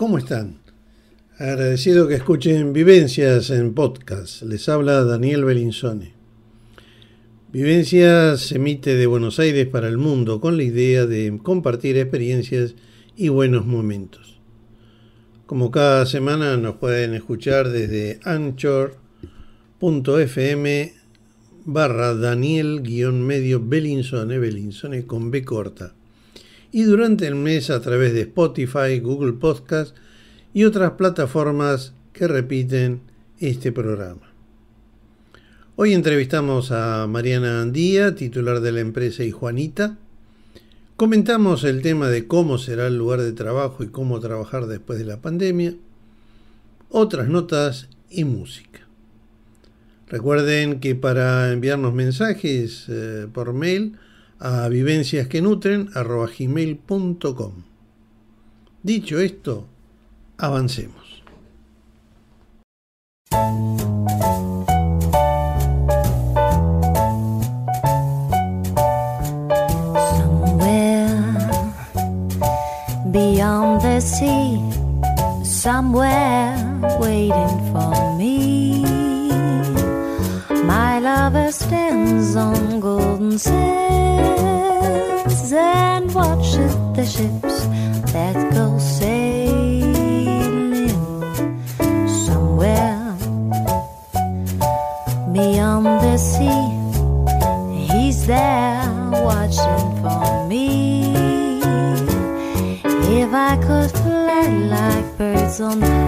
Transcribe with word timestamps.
¿cómo 0.00 0.16
están? 0.16 0.60
Agradecido 1.36 2.08
que 2.08 2.14
escuchen 2.14 2.72
Vivencias 2.72 3.50
en 3.50 3.74
podcast. 3.74 4.40
Les 4.40 4.66
habla 4.70 5.04
Daniel 5.04 5.44
Belinzone. 5.44 6.14
Vivencias 7.52 8.40
se 8.40 8.56
emite 8.56 8.94
de 8.96 9.06
Buenos 9.06 9.38
Aires 9.38 9.66
para 9.66 9.88
el 9.88 9.98
mundo 9.98 10.40
con 10.40 10.56
la 10.56 10.62
idea 10.62 11.04
de 11.04 11.38
compartir 11.42 11.98
experiencias 11.98 12.76
y 13.14 13.28
buenos 13.28 13.66
momentos. 13.66 14.40
Como 15.44 15.70
cada 15.70 16.06
semana 16.06 16.56
nos 16.56 16.76
pueden 16.76 17.12
escuchar 17.12 17.68
desde 17.68 18.20
anchor.fm 18.24 18.94
barra 21.66 22.14
Daniel-medio 22.14 23.62
Belinzone, 23.62 24.38
Belinzone 24.38 25.04
con 25.04 25.30
B 25.30 25.44
corta 25.44 25.92
y 26.72 26.82
durante 26.82 27.26
el 27.26 27.34
mes 27.34 27.70
a 27.70 27.80
través 27.80 28.12
de 28.12 28.22
Spotify, 28.22 29.00
Google 29.00 29.34
Podcast 29.34 29.96
y 30.54 30.64
otras 30.64 30.92
plataformas 30.92 31.92
que 32.12 32.28
repiten 32.28 33.00
este 33.38 33.72
programa. 33.72 34.32
Hoy 35.76 35.94
entrevistamos 35.94 36.70
a 36.72 37.06
Mariana 37.06 37.62
Andía, 37.62 38.14
titular 38.14 38.60
de 38.60 38.72
la 38.72 38.80
empresa 38.80 39.24
y 39.24 39.30
Juanita. 39.30 39.96
Comentamos 40.96 41.64
el 41.64 41.80
tema 41.80 42.08
de 42.08 42.26
cómo 42.26 42.58
será 42.58 42.86
el 42.86 42.98
lugar 42.98 43.22
de 43.22 43.32
trabajo 43.32 43.82
y 43.82 43.88
cómo 43.88 44.20
trabajar 44.20 44.66
después 44.66 44.98
de 44.98 45.06
la 45.06 45.22
pandemia. 45.22 45.74
Otras 46.90 47.28
notas 47.28 47.88
y 48.10 48.24
música. 48.24 48.86
Recuerden 50.08 50.80
que 50.80 50.94
para 50.94 51.52
enviarnos 51.52 51.94
mensajes 51.94 52.84
eh, 52.88 53.26
por 53.32 53.54
mail 53.54 53.96
a 54.40 54.68
vivenciasquenutren.com. 54.68 57.52
Dicho 58.82 59.18
esto, 59.18 59.66
avancemos. 60.38 61.00
beyond 73.12 73.82
the 73.82 74.00
sea, 74.00 74.58
somewhere 75.44 76.56
waiting 77.00 77.72
for 77.72 78.16
me. 78.16 78.82
My 80.64 80.98
lover 81.00 81.52
stands 81.52 82.36
on 82.36 82.79
sands 83.38 84.72
and 85.52 86.14
watches 86.14 86.74
the 86.96 87.04
ships 87.04 87.66
that 88.12 88.34
go 88.52 88.78
sailing 88.78 90.08
somewhere 92.24 93.14
beyond 95.32 95.86
the 95.86 96.16
sea. 96.16 96.66
He's 97.92 98.26
there 98.26 98.88
watching 99.12 100.02
for 100.02 100.46
me. 100.48 100.70
If 103.20 103.30
I 103.32 103.56
could 103.66 103.90
fly 103.90 104.48
like 104.76 105.18
birds 105.18 105.60
on 105.60 105.80
high, 105.82 105.99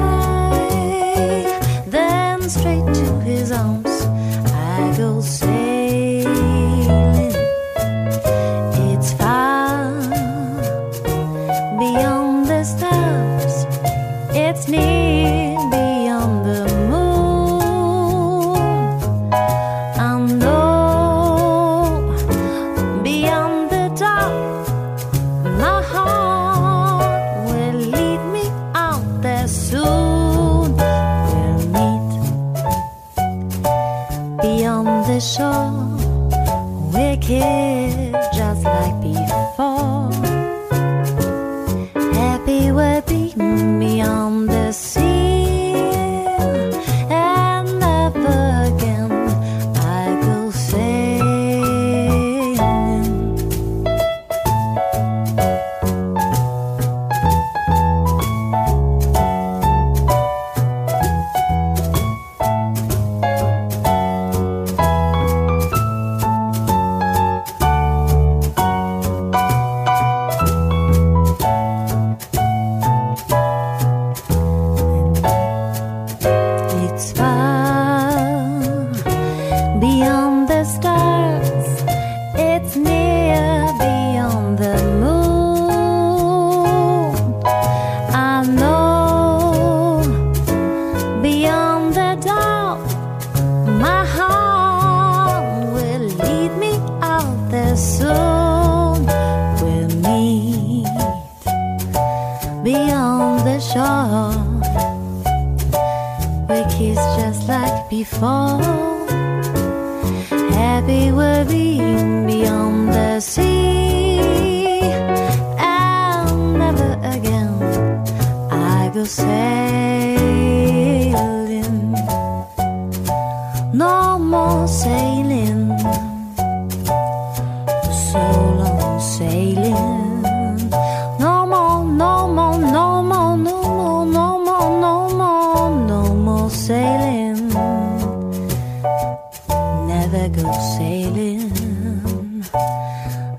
Never 140.23 140.43
go 140.43 140.53
sailing. 140.79 142.45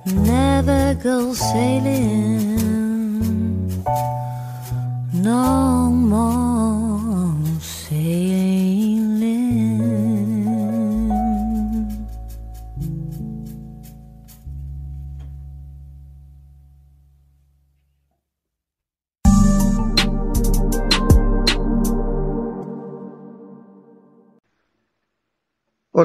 Never 0.05 0.93
go 1.01 1.33
sailing. 1.33 2.52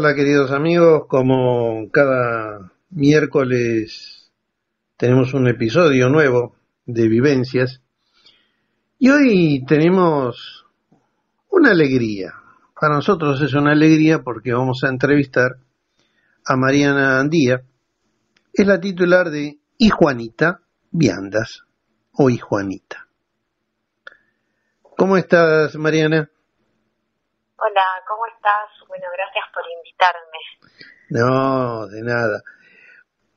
Hola 0.01 0.15
queridos 0.15 0.53
amigos, 0.53 1.09
como 1.09 1.91
cada 1.91 2.71
miércoles 2.91 4.31
tenemos 4.97 5.35
un 5.35 5.49
episodio 5.49 6.09
nuevo 6.09 6.55
de 6.87 7.09
Vivencias 7.09 7.83
y 9.01 9.11
hoy 9.11 9.65
tenemos 9.67 10.67
una 11.51 11.73
alegría. 11.73 12.33
Para 12.81 12.95
nosotros 12.95 13.43
es 13.43 13.53
una 13.55 13.73
alegría 13.73 14.23
porque 14.23 14.53
vamos 14.53 14.85
a 14.85 14.89
entrevistar 14.89 15.57
a 16.47 16.57
Mariana 16.57 17.19
Andía, 17.19 17.63
es 18.53 18.67
la 18.69 18.79
titular 18.79 19.31
de 19.31 19.59
Y 19.79 19.89
Juanita 19.91 20.61
Viandas 20.93 21.65
o 22.13 22.31
Y 22.31 22.39
Juanita. 22.39 23.09
¿Cómo 24.97 25.17
estás, 25.17 25.75
Mariana? 25.75 26.31
Hola, 27.61 27.83
¿cómo 28.07 28.25
estás? 28.27 28.87
Bueno, 28.87 29.07
gracias 29.13 29.38
por 29.53 29.63
invitarme. 29.79 30.39
No, 31.11 31.87
de 31.87 32.03
nada. 32.03 32.43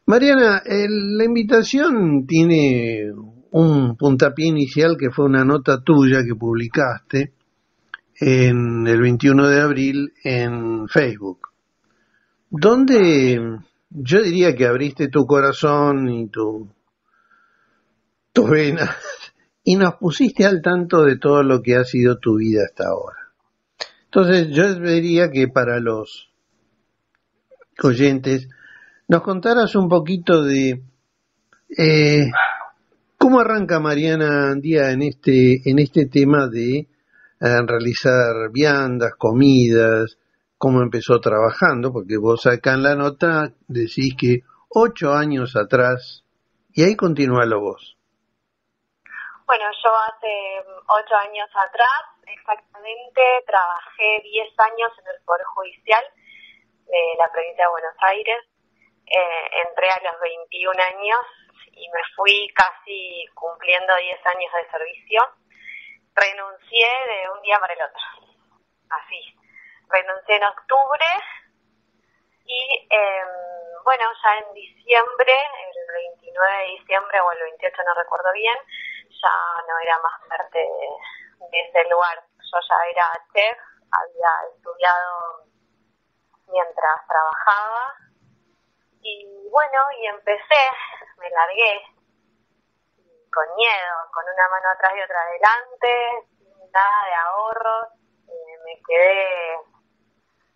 Mariana, 0.05 0.61
el- 0.65 1.17
la 1.17 1.23
invitación 1.23 2.25
tiene 2.27 3.11
un 3.51 3.95
puntapié 3.97 4.47
inicial 4.47 4.97
que 4.97 5.11
fue 5.11 5.25
una 5.25 5.43
nota 5.45 5.81
tuya 5.83 6.19
que 6.25 6.35
publicaste 6.35 7.33
en 8.19 8.85
el 8.87 9.01
21 9.01 9.47
de 9.47 9.61
abril 9.61 10.13
en 10.23 10.87
Facebook, 10.87 11.49
donde 12.49 13.59
yo 13.89 14.21
diría 14.21 14.55
que 14.55 14.65
abriste 14.67 15.07
tu 15.09 15.25
corazón 15.25 16.07
y 16.09 16.29
tu, 16.29 16.69
tus 18.33 18.49
venas 18.49 18.95
y 19.63 19.75
nos 19.75 19.95
pusiste 19.95 20.45
al 20.45 20.61
tanto 20.61 21.03
de 21.03 21.17
todo 21.17 21.43
lo 21.43 21.61
que 21.61 21.75
ha 21.75 21.83
sido 21.83 22.17
tu 22.19 22.35
vida 22.37 22.63
hasta 22.65 22.85
ahora. 22.89 23.20
Entonces 24.13 24.49
yo 24.49 24.75
diría 24.75 25.31
que 25.31 25.47
para 25.47 25.79
los 25.79 26.29
oyentes 27.81 28.49
nos 29.07 29.21
contaras 29.21 29.73
un 29.75 29.87
poquito 29.87 30.43
de 30.43 30.83
eh, 31.77 32.29
cómo 33.17 33.39
arranca 33.39 33.79
Mariana 33.79 34.51
Andía 34.51 34.91
en 34.91 35.03
este 35.03 35.61
en 35.63 35.79
este 35.79 36.07
tema 36.07 36.49
de 36.49 36.79
eh, 36.79 36.87
realizar 37.39 38.51
viandas, 38.51 39.13
comidas, 39.17 40.17
cómo 40.57 40.81
empezó 40.81 41.21
trabajando, 41.21 41.93
porque 41.93 42.17
vos 42.17 42.45
acá 42.47 42.73
en 42.73 42.83
la 42.83 42.97
nota 42.97 43.53
decís 43.69 44.13
que 44.19 44.41
ocho 44.67 45.13
años 45.13 45.55
atrás 45.55 46.25
y 46.73 46.83
ahí 46.83 46.97
continúa 46.97 47.45
lo 47.45 47.61
vos. 47.61 47.95
Bueno, 49.51 49.69
yo 49.83 49.93
hace 49.93 50.63
mm, 50.65 50.79
ocho 50.87 51.15
años 51.27 51.49
atrás, 51.53 52.03
exactamente, 52.25 53.21
trabajé 53.45 54.21
10 54.23 54.47
años 54.59 54.91
en 54.97 55.07
el 55.13 55.21
Poder 55.25 55.43
Judicial 55.43 56.05
de 56.85 57.15
la 57.17 57.29
provincia 57.33 57.65
de 57.65 57.71
Buenos 57.71 57.95
Aires. 57.99 58.45
Eh, 59.07 59.49
entré 59.67 59.89
a 59.89 59.99
los 60.03 60.21
21 60.21 60.71
años 60.81 61.19
y 61.73 61.89
me 61.89 61.99
fui 62.15 62.47
casi 62.55 63.25
cumpliendo 63.35 63.93
10 63.93 64.25
años 64.25 64.53
de 64.53 64.71
servicio. 64.71 65.19
Renuncié 66.15 66.87
de 66.87 67.29
un 67.31 67.41
día 67.41 67.59
para 67.59 67.73
el 67.73 67.81
otro. 67.81 68.03
Así. 68.89 69.35
Renuncié 69.89 70.37
en 70.37 70.45
octubre 70.45 71.05
y 72.45 72.87
eh, 72.89 73.23
bueno, 73.83 74.05
ya 74.23 74.47
en 74.47 74.53
diciembre, 74.53 75.35
el 75.35 75.93
29 75.93 76.57
de 76.57 76.79
diciembre 76.79 77.19
o 77.19 77.31
el 77.33 77.39
28 77.59 77.83
no 77.85 77.93
recuerdo 77.95 78.31
bien, 78.31 78.57
ya 79.11 79.63
no 79.67 79.79
era 79.79 79.97
más 79.99 80.21
parte 80.27 80.59
de, 80.59 81.59
ese 81.59 81.89
lugar. 81.89 82.23
Yo 82.37 82.57
ya 82.59 82.75
era 82.89 83.25
chef, 83.33 83.57
había 83.91 84.29
estudiado 84.55 85.45
mientras 86.47 87.07
trabajaba 87.07 87.95
y 89.01 89.47
bueno, 89.49 89.79
y 89.99 90.05
empecé, 90.07 90.63
me 91.17 91.29
largué 91.29 91.81
con 93.33 93.55
miedo, 93.55 93.95
con 94.13 94.23
una 94.25 94.47
mano 94.49 94.69
atrás 94.69 94.93
y 94.95 95.01
otra 95.01 95.21
adelante, 95.21 96.27
sin 96.37 96.71
nada 96.71 97.05
de 97.05 97.13
ahorros, 97.13 97.87
me 98.63 98.81
quedé 98.87 99.55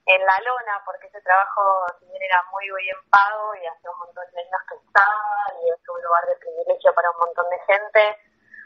en 0.06 0.22
la 0.22 0.40
lona 0.46 0.82
porque 0.86 1.08
ese 1.08 1.22
trabajo 1.22 1.86
si 2.00 2.06
bien 2.06 2.22
era 2.22 2.44
muy 2.52 2.66
bien 2.66 2.98
pago 3.10 3.56
y 3.56 3.66
hace 3.66 3.90
un 3.90 3.98
montón 3.98 4.24
de 4.32 4.40
años 4.40 4.62
que 4.70 4.76
estaba 4.76 5.62
y 5.64 5.70
es 5.70 5.90
un 5.90 6.02
lugar 6.04 6.26
de 6.28 6.36
privilegio 6.36 6.94
para 6.94 7.10
un 7.12 7.18
montón 7.18 7.50
de 7.50 7.60
gente, 7.66 8.20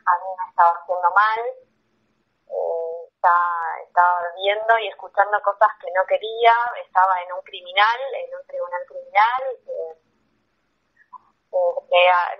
a 0.09 0.15
mí 0.25 0.29
me 0.37 0.49
estaba 0.49 0.71
haciendo 0.81 1.09
mal, 1.11 1.39
eh, 2.49 3.09
estaba, 3.13 4.33
viendo 4.35 4.79
y 4.79 4.87
escuchando 4.87 5.41
cosas 5.41 5.69
que 5.81 5.91
no 5.91 6.05
quería, 6.05 6.53
estaba 6.85 7.21
en 7.21 7.33
un 7.33 7.41
criminal, 7.41 7.99
en 8.13 8.35
un 8.35 8.47
tribunal 8.47 8.85
criminal, 8.87 9.43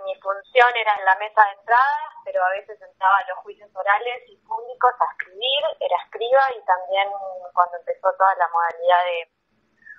mi 0.06 0.16
función 0.22 0.70
era 0.76 0.96
en 0.96 1.06
la 1.06 1.16
mesa 1.16 1.44
de 1.46 1.52
entradas, 1.52 2.14
pero 2.24 2.44
a 2.44 2.50
veces 2.50 2.82
entraba 2.82 3.18
a 3.18 3.28
los 3.28 3.38
juicios 3.40 3.70
orales 3.76 4.24
y 4.28 4.38
públicos 4.38 4.94
a 5.00 5.12
escribir, 5.12 5.64
era 5.80 5.98
escriba 6.06 6.42
y 6.58 6.66
también 6.66 7.10
cuando 7.54 7.78
empezó 7.78 8.14
toda 8.14 8.36
la 8.36 8.48
modalidad 8.50 9.04
de 9.06 9.32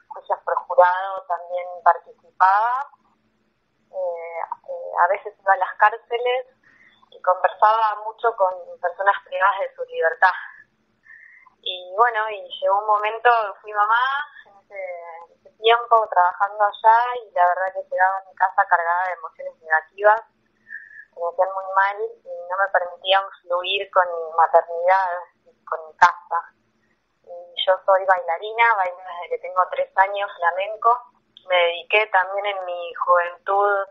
juicios 0.08 0.38
por 0.44 0.55
jurado 0.66 1.23
también 1.26 1.66
participaba. 1.84 2.90
Eh, 3.93 4.40
eh, 4.69 4.93
a 5.05 5.08
veces 5.08 5.34
iba 5.40 5.52
a 5.52 5.56
las 5.56 5.75
cárceles 5.76 6.46
y 7.11 7.21
conversaba 7.23 8.03
mucho 8.05 8.35
con 8.37 8.55
personas 8.81 9.17
privadas 9.25 9.61
de 9.61 9.75
su 9.75 9.85
libertad. 9.85 10.33
Y 11.62 11.95
bueno, 11.97 12.31
y 12.31 12.49
llegó 12.61 12.79
un 12.79 12.87
momento, 12.87 13.31
fui 13.61 13.73
mamá 13.73 14.01
en 14.47 14.59
ese, 14.65 15.51
tiempo 15.61 16.09
trabajando 16.09 16.65
allá 16.65 16.99
y 17.23 17.33
la 17.33 17.47
verdad 17.49 17.75
que 17.75 17.89
llegaba 17.91 18.17
a 18.17 18.25
mi 18.25 18.35
casa 18.35 18.65
cargada 18.67 19.07
de 19.09 19.12
emociones 19.12 19.55
negativas 19.61 20.23
me 21.21 21.29
hacían 21.29 21.53
muy 21.53 21.69
mal 21.77 21.97
y 22.01 22.33
no 22.49 22.57
me 22.57 22.69
permitían 22.73 23.25
fluir 23.43 23.91
con 23.91 24.07
mi 24.09 24.33
maternidad 24.37 25.21
con 25.69 25.87
mi 25.87 25.95
casa. 25.97 26.39
Y 27.25 27.67
yo 27.67 27.79
soy 27.87 28.05
bailarina, 28.05 28.75
bailo 28.75 28.97
desde 28.97 29.29
que 29.31 29.39
tengo 29.39 29.62
tres 29.71 29.91
años 29.97 30.31
flamenco. 30.37 30.91
Me 31.47 31.57
dediqué 31.57 32.07
también 32.07 32.47
en 32.47 32.65
mi 32.65 32.95
juventud, 32.95 33.87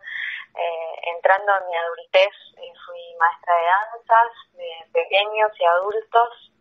eh, 0.55 0.95
entrando 1.15 1.55
en 1.57 1.67
mi 1.67 1.75
adultez, 1.75 2.33
eh, 2.57 2.73
fui 2.85 3.15
maestra 3.19 3.55
de 3.55 3.65
danzas 3.65 4.31
de 4.53 4.69
pequeños 4.93 5.51
y 5.59 5.65
adultos 5.65 6.51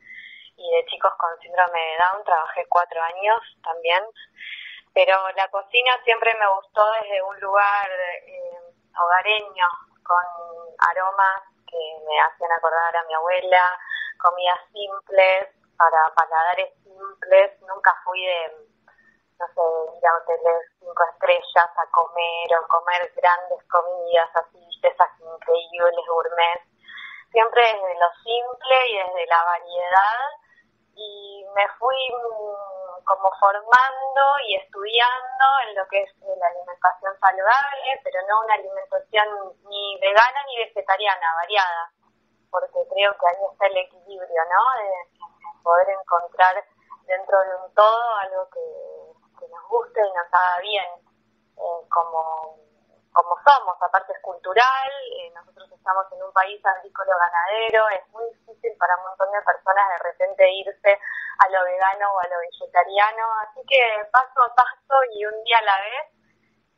y 0.57 0.71
de 0.71 0.85
chicos 0.87 1.13
con 1.19 1.39
síndrome 1.41 1.79
de 1.79 1.97
Down, 1.99 2.25
trabajé 2.25 2.67
cuatro 2.69 3.01
años 3.03 3.41
también. 3.63 4.05
Pero 4.93 5.15
la 5.37 5.49
cocina 5.49 5.93
siempre 6.05 6.35
me 6.35 6.49
gustó 6.55 6.85
desde 7.01 7.23
un 7.23 7.39
lugar 7.41 7.91
eh, 8.27 8.59
hogareño, 8.99 9.67
con 10.03 10.25
aromas 10.91 11.43
que 11.71 11.79
me 12.07 12.21
hacían 12.21 12.51
acordar 12.53 12.97
a 12.97 13.05
mi 13.05 13.15
abuela, 13.15 13.79
comidas 14.19 14.59
simples, 14.73 15.49
para 15.77 16.15
paladares 16.15 16.75
simples. 16.83 17.63
Nunca 17.63 17.95
fui 18.05 18.25
de, 18.25 18.53
no 19.39 19.47
sé, 19.47 19.99
ir 19.99 20.07
a 20.07 20.17
hoteles 20.19 20.63
cinco 20.81 21.03
estrellas 21.13 21.71
a 21.77 21.87
comer 21.91 22.49
o 22.59 22.69
comer 22.69 23.13
grandes 23.15 23.63
comidas 23.71 24.31
así, 24.35 24.59
esas 24.83 25.11
increíbles 25.21 26.07
gourmet. 26.09 26.63
Siempre 27.31 27.63
desde 27.63 27.95
lo 28.01 28.11
simple 28.25 28.77
y 28.89 28.99
desde 28.99 29.27
la 29.27 29.45
variedad 29.45 30.19
y 30.95 31.47
me 31.55 31.69
fui 31.79 31.97
mm, 32.11 33.05
como 33.05 33.31
formando 33.39 34.23
y 34.47 34.57
estudiando 34.57 35.47
en 35.69 35.77
lo 35.77 35.87
que 35.89 36.03
es 36.03 36.11
la 36.21 36.47
alimentación 36.47 37.15
saludable, 37.21 38.01
pero 38.03 38.19
no 38.27 38.41
una 38.41 38.55
alimentación 38.55 39.29
ni 39.69 39.99
vegana 40.01 40.43
ni 40.47 40.59
vegetariana, 40.59 41.35
variada, 41.37 41.93
porque 42.51 42.81
creo 42.91 43.13
que 43.17 43.27
ahí 43.29 43.45
está 43.53 43.67
el 43.67 43.77
equilibrio, 43.77 44.43
¿no? 44.51 44.83
De 44.83 45.63
poder 45.63 45.89
encontrar 45.91 46.65
dentro 47.07 47.39
de 47.41 47.55
un 47.57 47.75
todo 47.75 48.15
algo 48.17 48.49
que, 48.51 48.98
que 49.39 49.49
nos 49.49 49.69
guste 49.69 50.01
y 50.01 50.13
nos 50.13 50.27
haga 50.33 50.61
bien, 50.61 50.87
eh, 51.57 51.89
como 51.91 52.59
como 53.19 53.35
somos, 53.43 53.75
aparte 53.83 54.13
es 54.13 54.21
cultural, 54.21 54.91
eh, 55.19 55.33
nosotros 55.35 55.69
estamos 55.73 56.07
en 56.13 56.23
un 56.23 56.33
país 56.33 56.65
agrícola 56.65 57.17
ganadero, 57.19 57.89
es 57.89 58.07
muy 58.11 58.25
difícil 58.31 58.77
para 58.79 58.97
un 58.97 59.09
montón 59.09 59.33
de 59.33 59.43
personas 59.43 59.89
de 59.89 59.99
repente 60.11 60.49
irse 60.53 61.01
a 61.39 61.49
lo 61.51 61.65
vegano 61.65 62.13
o 62.13 62.21
a 62.21 62.29
lo 62.29 62.39
vegetariano, 62.39 63.27
así 63.43 63.61
que 63.67 64.05
paso 64.13 64.43
a 64.43 64.55
paso 64.55 64.95
y 65.11 65.27
un 65.27 65.43
día 65.43 65.59
a 65.59 65.63
la 65.63 65.81
vez 65.81 66.07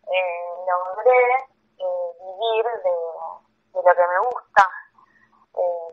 eh, 0.09 0.55
logré 0.65 1.45
vivir 1.77 2.65
de, 2.85 3.83
lo 3.83 3.95
que 3.95 4.07
me 4.07 4.19
gusta, 4.33 4.69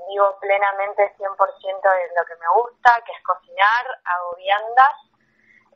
vivo 0.07 0.39
plenamente 0.39 1.13
100% 1.17 1.27
de 1.27 2.15
lo 2.15 2.25
que 2.25 2.35
me 2.35 2.47
gusta, 2.55 3.01
que 3.05 3.11
es 3.11 3.23
cocinar, 3.23 3.85
hago 4.05 4.35
viandas 4.35 5.06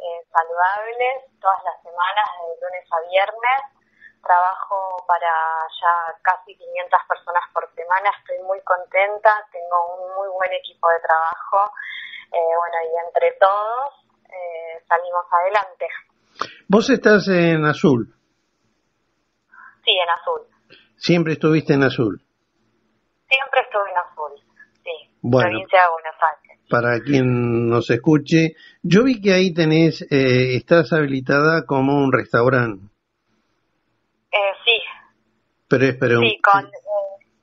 eh, 0.01 0.25
saludables 0.33 1.29
todas 1.39 1.61
las 1.63 1.77
semanas, 1.83 2.27
de 2.41 2.57
lunes 2.65 2.85
a 2.91 2.99
viernes, 3.09 3.61
trabajo 4.25 4.97
para 5.07 5.29
ya 5.81 5.93
casi 6.21 6.55
500 6.57 6.99
personas 7.07 7.43
por 7.53 7.69
semana, 7.73 8.09
estoy 8.19 8.39
muy 8.43 8.61
contenta, 8.61 9.29
tengo 9.51 9.77
un 9.97 10.15
muy 10.15 10.27
buen 10.29 10.51
equipo 10.53 10.89
de 10.89 10.99
trabajo, 11.01 11.71
eh, 12.33 12.53
bueno, 12.57 12.77
y 12.85 13.05
entre 13.05 13.31
todos 13.39 14.05
eh, 14.29 14.83
salimos 14.87 15.25
adelante. 15.31 15.87
Vos 16.67 16.89
estás 16.89 17.27
en 17.29 17.65
azul, 17.65 18.13
Sí, 19.83 19.91
en 19.97 20.09
azul. 20.09 20.41
siempre 20.97 21.33
estuviste 21.33 21.73
en 21.73 21.83
azul. 21.83 22.21
Siempre 23.29 23.61
estuve 23.61 23.89
en 23.89 23.97
azul, 23.97 24.33
sí, 24.83 25.17
Bueno. 25.21 25.49
provincia 25.49 25.81
de 25.81 25.89
Buenos 25.89 26.15
Aires. 26.21 26.40
Para 26.71 27.01
quien 27.01 27.67
nos 27.67 27.89
escuche, 27.89 28.55
yo 28.81 29.03
vi 29.03 29.21
que 29.21 29.33
ahí 29.33 29.53
tenés, 29.53 30.01
eh, 30.03 30.55
estás 30.55 30.93
habilitada 30.93 31.65
como 31.65 31.97
un 31.97 32.11
restaurante, 32.13 32.85
Eh, 34.31 34.53
sí, 34.63 34.77
pero 35.67 35.83
es 35.85 35.99
un... 36.17 36.23
sí, 36.23 36.39
con... 36.41 36.65
eh, 36.65 36.69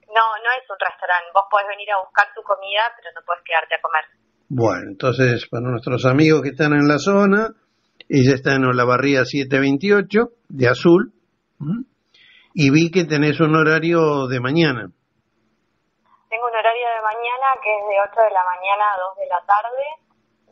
no, 0.09 0.25
no 0.43 0.51
es 0.57 0.65
un 0.71 0.77
restaurante. 0.81 1.29
Vos 1.35 1.45
podés 1.51 1.69
venir 1.69 1.91
a 1.93 2.01
buscar 2.03 2.27
tu 2.35 2.43
comida, 2.43 2.81
pero 2.97 3.11
no 3.15 3.21
puedes 3.27 3.45
quedarte 3.45 3.75
a 3.75 3.81
comer. 3.81 4.05
Bueno, 4.49 4.91
entonces 4.91 5.47
para 5.51 5.69
nuestros 5.69 6.07
amigos 6.07 6.41
que 6.43 6.49
están 6.49 6.73
en 6.73 6.89
la 6.89 6.99
zona, 6.99 7.53
ella 8.09 8.35
está 8.35 8.55
en 8.55 8.65
Olavarría 8.65 9.25
728 9.27 10.31
de 10.49 10.69
azul 10.69 11.13
y 12.55 12.71
vi 12.71 12.91
que 12.91 13.05
tenés 13.05 13.39
un 13.41 13.55
horario 13.55 14.27
de 14.27 14.41
mañana. 14.41 14.89
Tengo 16.31 16.45
un 16.47 16.57
horario 16.57 16.87
de 16.97 17.03
mañana 17.03 17.47
que 17.61 17.71
es 17.71 17.89
de 17.89 18.01
8 18.01 18.21
de 18.21 18.31
la 18.31 18.45
mañana 18.45 18.93
a 18.93 18.99
2 18.99 19.17
de 19.17 19.27
la 19.27 19.41
tarde, 19.47 19.85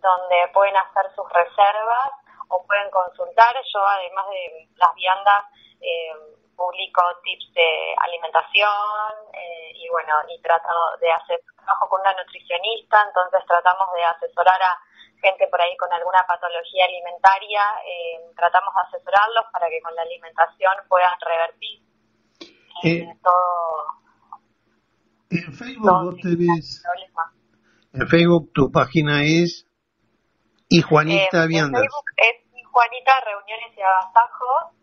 donde 0.01 0.49
pueden 0.53 0.77
hacer 0.77 1.11
sus 1.15 1.29
reservas 1.33 2.11
o 2.49 2.65
pueden 2.67 2.91
consultar. 2.91 3.55
Yo 3.73 3.87
además 3.87 4.27
de 4.31 4.69
las 4.77 4.95
viandas 4.95 5.45
eh, 5.81 6.13
publico 6.57 7.03
tips 7.23 7.53
de 7.55 7.95
alimentación 7.99 9.13
eh, 9.33 9.73
y 9.75 9.89
bueno, 9.91 10.15
y 10.29 10.41
trato 10.41 10.75
de 11.01 11.13
hacer 11.13 11.41
trabajo 11.57 11.89
con 11.89 12.01
una 12.01 12.15
nutricionista, 12.15 13.05
entonces 13.07 13.45
tratamos 13.47 13.93
de 13.95 14.05
asesorar 14.05 14.61
a 14.63 14.81
gente 15.21 15.47
por 15.49 15.61
ahí 15.61 15.77
con 15.77 15.93
alguna 15.93 16.25
patología 16.27 16.85
alimentaria, 16.85 17.63
eh, 17.85 18.21
tratamos 18.37 18.75
de 18.75 18.81
asesorarlos 18.89 19.45
para 19.53 19.69
que 19.69 19.81
con 19.83 19.95
la 19.95 20.03
alimentación 20.03 20.75
puedan 20.89 21.15
revertir 21.21 21.83
eh, 22.85 23.15
todo. 23.23 24.06
En 25.31 25.53
Facebook 25.53 25.91
vos 25.91 26.17
tenés, 26.23 26.83
en 27.93 28.07
Facebook 28.07 28.53
tu 28.55 28.71
página 28.71 29.25
es 29.25 29.67
y 30.69 30.83
Juanita 30.83 31.45
Eh, 31.45 31.47
Viandas. 31.49 31.83
En 31.83 31.91
Facebook 31.91 32.11
es 32.17 32.67
Juanita 32.71 33.13
Reuniones 33.25 33.77
y 33.77 33.83
Agasajos 33.83 34.77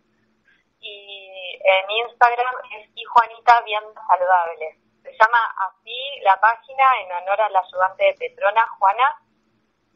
y 0.82 1.60
en 1.64 1.92
Instagram 2.10 2.56
es 2.76 2.90
y 2.94 3.04
Juanita 3.06 3.62
Viandas 3.62 4.04
Saludables. 4.08 4.78
Se 5.04 5.12
llama 5.12 5.40
así 5.70 5.96
la 6.24 6.40
página 6.42 6.84
en 7.04 7.12
honor 7.24 7.40
al 7.40 7.56
ayudante 7.56 8.04
de 8.04 8.14
Petrona, 8.16 8.68
Juana. 8.80 9.22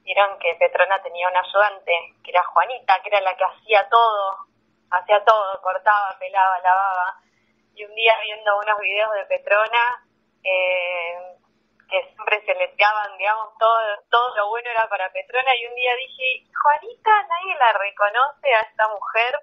Vieron 0.04 0.40
que 0.40 0.56
Petrona 0.56 1.02
tenía 1.02 1.28
una 1.28 1.42
ayudante 1.42 1.92
que 2.24 2.32
era 2.32 2.44
Juanita, 2.46 3.02
que 3.04 3.10
era 3.10 3.20
la 3.20 3.36
que 3.36 3.44
hacía 3.44 3.88
todo, 3.90 4.48
hacía 4.92 5.24
todo, 5.26 5.62
cortaba, 5.62 6.16
pelaba, 6.20 6.60
lavaba. 6.60 7.20
Y 7.76 7.84
un 7.84 7.94
día 7.96 8.14
viendo 8.24 8.58
unos 8.60 8.80
videos 8.80 9.12
de 9.16 9.26
Petrona, 9.26 10.07
eh, 10.48 11.38
que 11.90 12.04
siempre 12.14 12.44
se 12.46 12.54
le 12.56 12.68
tiraban, 12.76 13.18
digamos, 13.18 13.58
todo, 13.60 13.80
todo 14.10 14.36
lo 14.36 14.50
bueno 14.50 14.70
era 14.70 14.88
para 14.90 15.12
Petrona 15.12 15.56
y 15.56 15.68
un 15.68 15.76
día 15.76 15.92
dije, 15.96 16.52
Juanita, 16.52 17.12
nadie 17.28 17.56
la 17.56 17.72
reconoce 17.74 18.54
a 18.56 18.62
esta 18.62 18.88
mujer 18.90 19.40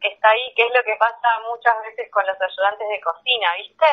que 0.00 0.08
está 0.08 0.30
ahí, 0.30 0.52
que 0.54 0.62
es 0.62 0.72
lo 0.74 0.82
que 0.84 0.96
pasa 0.96 1.40
muchas 1.48 1.74
veces 1.84 2.10
con 2.12 2.26
los 2.26 2.36
ayudantes 2.36 2.88
de 2.88 3.00
cocina, 3.00 3.48
¿viste? 3.56 3.90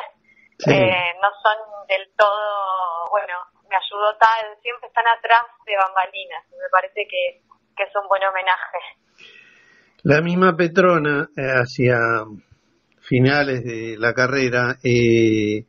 Sí. 0.60 0.72
Eh, 0.72 1.16
no 1.22 1.30
son 1.42 1.88
del 1.88 2.12
todo, 2.16 3.10
bueno, 3.10 3.36
me 3.70 3.76
ayudó 3.76 4.16
tal, 4.18 4.58
siempre 4.62 4.88
están 4.88 5.08
atrás 5.08 5.44
de 5.66 5.76
bambalinas, 5.78 6.44
me 6.52 6.70
parece 6.72 7.08
que, 7.08 7.42
que 7.76 7.84
es 7.84 7.96
un 7.96 8.08
buen 8.08 8.24
homenaje. 8.24 8.80
La 10.04 10.22
misma 10.22 10.56
Petrona, 10.56 11.30
eh, 11.36 11.64
hacia 11.64 11.98
finales 13.00 13.64
de 13.64 13.96
la 13.98 14.14
carrera, 14.14 14.76
eh, 14.84 15.64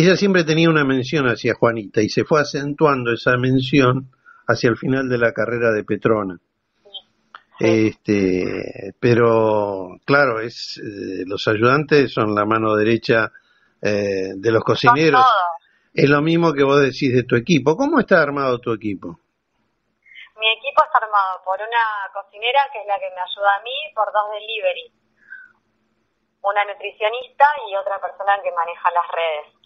ella 0.00 0.14
siempre 0.14 0.44
tenía 0.44 0.70
una 0.70 0.84
mención 0.84 1.26
hacia 1.26 1.54
Juanita 1.54 2.00
y 2.00 2.08
se 2.08 2.24
fue 2.24 2.40
acentuando 2.40 3.12
esa 3.12 3.36
mención 3.36 4.12
hacia 4.46 4.70
el 4.70 4.76
final 4.76 5.08
de 5.08 5.18
la 5.18 5.32
carrera 5.32 5.72
de 5.72 5.82
Petrona. 5.82 6.38
Este, 7.58 8.94
pero 9.00 9.98
claro, 10.06 10.38
es 10.38 10.78
eh, 10.78 11.24
los 11.26 11.48
ayudantes 11.48 12.12
son 12.14 12.32
la 12.32 12.44
mano 12.44 12.76
derecha 12.76 13.32
eh, 13.82 14.34
de 14.36 14.52
los 14.52 14.62
cocineros. 14.62 15.26
Es 15.92 16.08
lo 16.08 16.22
mismo 16.22 16.52
que 16.52 16.62
vos 16.62 16.80
decís 16.80 17.12
de 17.12 17.24
tu 17.24 17.34
equipo. 17.34 17.76
¿Cómo 17.76 17.98
está 17.98 18.22
armado 18.22 18.60
tu 18.60 18.72
equipo? 18.72 19.18
Mi 20.38 20.46
equipo 20.62 20.78
está 20.86 20.98
armado 21.02 21.42
por 21.44 21.58
una 21.58 22.06
cocinera, 22.14 22.70
que 22.72 22.82
es 22.82 22.86
la 22.86 23.00
que 23.00 23.10
me 23.10 23.20
ayuda 23.20 23.56
a 23.56 23.62
mí, 23.64 23.74
por 23.96 24.06
dos 24.12 24.30
delivery. 24.30 24.92
Una 26.42 26.64
nutricionista 26.66 27.46
y 27.68 27.74
otra 27.74 27.98
persona 27.98 28.38
que 28.44 28.52
maneja 28.54 28.92
las 28.92 29.10
redes. 29.10 29.57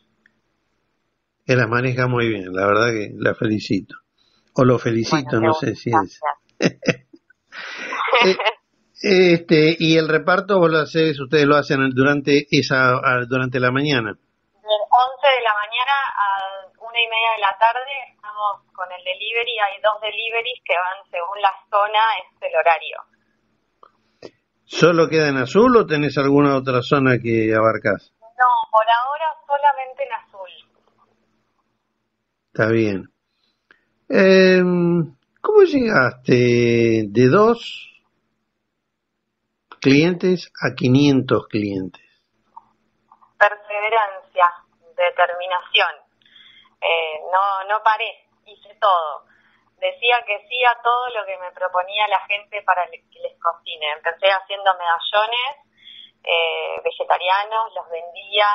Que 1.46 1.56
la 1.56 1.66
maneja 1.66 2.06
muy 2.06 2.28
bien, 2.28 2.52
la 2.52 2.66
verdad 2.66 2.88
que 2.88 3.10
la 3.16 3.34
felicito. 3.34 3.96
O 4.54 4.64
lo 4.64 4.78
felicito, 4.78 5.38
Bueno, 5.40 5.48
no 5.48 5.54
sé 5.54 5.74
si 5.74 5.90
es. 5.90 6.20
Eh, 8.24 8.36
Este, 9.34 9.74
y 9.78 9.96
el 9.98 10.08
reparto 10.08 10.58
vos 10.60 10.70
lo 10.70 10.78
hacés, 10.78 11.18
ustedes 11.18 11.44
lo 11.44 11.56
hacen 11.56 11.90
durante 11.90 12.46
esa 12.50 13.00
durante 13.28 13.58
la 13.58 13.72
mañana. 13.72 14.12
De 14.12 14.18
11 14.18 15.26
de 15.36 15.42
la 15.42 15.54
mañana 15.58 15.96
a 16.14 16.28
una 16.78 17.00
y 17.00 17.08
media 17.08 17.30
de 17.34 17.40
la 17.40 17.58
tarde 17.58 17.90
estamos 18.14 18.62
con 18.72 18.86
el 18.92 19.02
delivery. 19.02 19.58
Hay 19.58 19.82
dos 19.82 20.00
deliveries 20.00 20.60
que 20.64 20.74
van 20.78 21.02
según 21.10 21.42
la 21.42 21.50
zona, 21.68 21.98
es 22.22 22.42
el 22.42 22.54
horario. 22.54 22.98
¿Solo 24.64 25.08
queda 25.08 25.28
en 25.28 25.38
azul 25.38 25.76
o 25.76 25.84
tenés 25.86 26.16
alguna 26.16 26.56
otra 26.56 26.80
zona 26.82 27.18
que 27.18 27.52
abarcás? 27.54 28.12
No, 28.20 28.50
por 28.70 28.86
ahora 28.86 29.34
solamente 29.46 30.04
en 30.04 30.12
azul. 30.12 30.31
Está 32.52 32.68
bien. 32.68 33.08
Eh, 34.10 34.60
¿Cómo 35.40 35.62
llegaste 35.62 37.08
de 37.08 37.28
dos 37.32 37.64
clientes 39.80 40.52
a 40.60 40.74
500 40.76 41.48
clientes? 41.48 42.04
Perseverancia, 43.40 44.44
determinación. 44.84 45.96
Eh, 46.76 47.24
no, 47.32 47.64
no 47.72 47.82
paré, 47.82 48.28
hice 48.44 48.76
todo. 48.78 49.24
Decía 49.80 50.20
que 50.26 50.44
sí 50.46 50.62
a 50.68 50.76
todo 50.82 51.08
lo 51.16 51.24
que 51.24 51.38
me 51.38 51.52
proponía 51.52 52.06
la 52.08 52.20
gente 52.26 52.60
para 52.66 52.84
que 52.84 53.00
les 53.16 53.32
cocine. 53.40 53.92
Empecé 53.96 54.28
haciendo 54.28 54.76
medallones 54.76 55.56
eh, 56.22 56.82
vegetarianos, 56.84 57.72
los 57.74 57.88
vendía, 57.88 58.46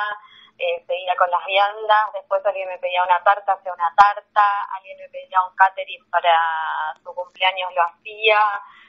eh, 0.58 0.84
seguía 0.86 1.14
con 1.16 1.30
las 1.30 1.44
viandas, 1.46 2.12
después 2.14 2.44
alguien 2.44 2.68
me 2.68 2.78
pedía 2.78 3.04
una 3.04 3.22
tarta, 3.22 3.52
hacía 3.52 3.72
una 3.72 3.94
tarta, 3.96 4.42
alguien 4.74 4.98
me 4.98 5.08
pedía 5.08 5.38
un 5.48 5.54
catering 5.54 6.10
para 6.10 6.34
su 7.02 7.14
cumpleaños, 7.14 7.72
lo 7.74 7.82
hacía, 7.82 8.38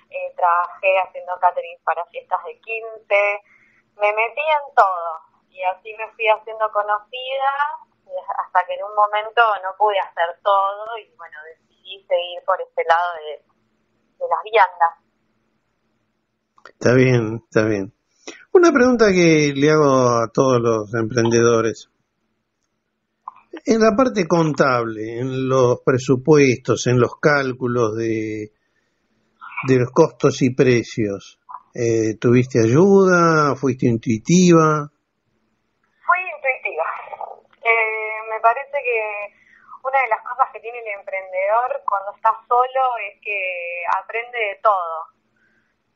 eh, 0.09 0.33
trabajé 0.35 0.97
haciendo 0.97 1.39
catering 1.39 1.79
para 1.83 2.05
fiestas 2.07 2.43
de 2.43 2.59
15, 2.59 3.43
me 3.97 4.13
metí 4.13 4.41
en 4.41 4.75
todo 4.75 5.21
y 5.49 5.63
así 5.63 5.93
me 5.93 6.09
fui 6.13 6.27
haciendo 6.27 6.71
conocida 6.71 7.53
hasta 8.43 8.65
que 8.65 8.73
en 8.73 8.83
un 8.83 8.95
momento 8.95 9.41
no 9.61 9.75
pude 9.77 9.99
hacer 9.99 10.39
todo 10.43 10.97
y 10.97 11.13
bueno, 11.17 11.37
decidí 11.43 12.03
seguir 12.07 12.43
por 12.45 12.59
este 12.59 12.83
lado 12.83 13.13
de, 13.13 13.43
de 14.17 14.27
las 14.27 14.43
viandas. 14.43 15.09
Está 16.65 16.93
bien, 16.93 17.43
está 17.45 17.61
bien. 17.65 17.98
Una 18.51 18.71
pregunta 18.71 19.11
que 19.11 19.53
le 19.55 19.69
hago 19.69 20.23
a 20.23 20.27
todos 20.33 20.59
los 20.59 20.93
emprendedores. 20.95 21.87
En 23.63 23.79
la 23.79 23.95
parte 23.95 24.27
contable, 24.27 25.19
en 25.19 25.47
los 25.47 25.81
presupuestos, 25.85 26.87
en 26.87 26.99
los 26.99 27.19
cálculos 27.19 27.95
de, 27.95 28.51
de 29.67 29.75
los 29.77 29.91
costos 29.91 30.41
y 30.41 30.55
precios, 30.55 31.39
eh, 31.75 32.17
¿tuviste 32.19 32.59
ayuda? 32.59 33.55
¿Fuiste 33.55 33.85
intuitiva? 33.85 34.89
Fui 34.89 36.19
intuitiva. 36.35 36.85
Eh, 37.61 38.19
me 38.31 38.39
parece 38.41 38.77
que 38.81 38.99
una 39.83 40.01
de 40.01 40.09
las 40.09 40.21
cosas 40.25 40.49
que 40.51 40.59
tiene 40.59 40.79
el 40.79 40.99
emprendedor 40.99 41.83
cuando 41.85 42.15
está 42.15 42.31
solo 42.47 42.81
es 43.13 43.21
que 43.21 43.83
aprende 44.01 44.37
de 44.37 44.59
todo 44.63 45.18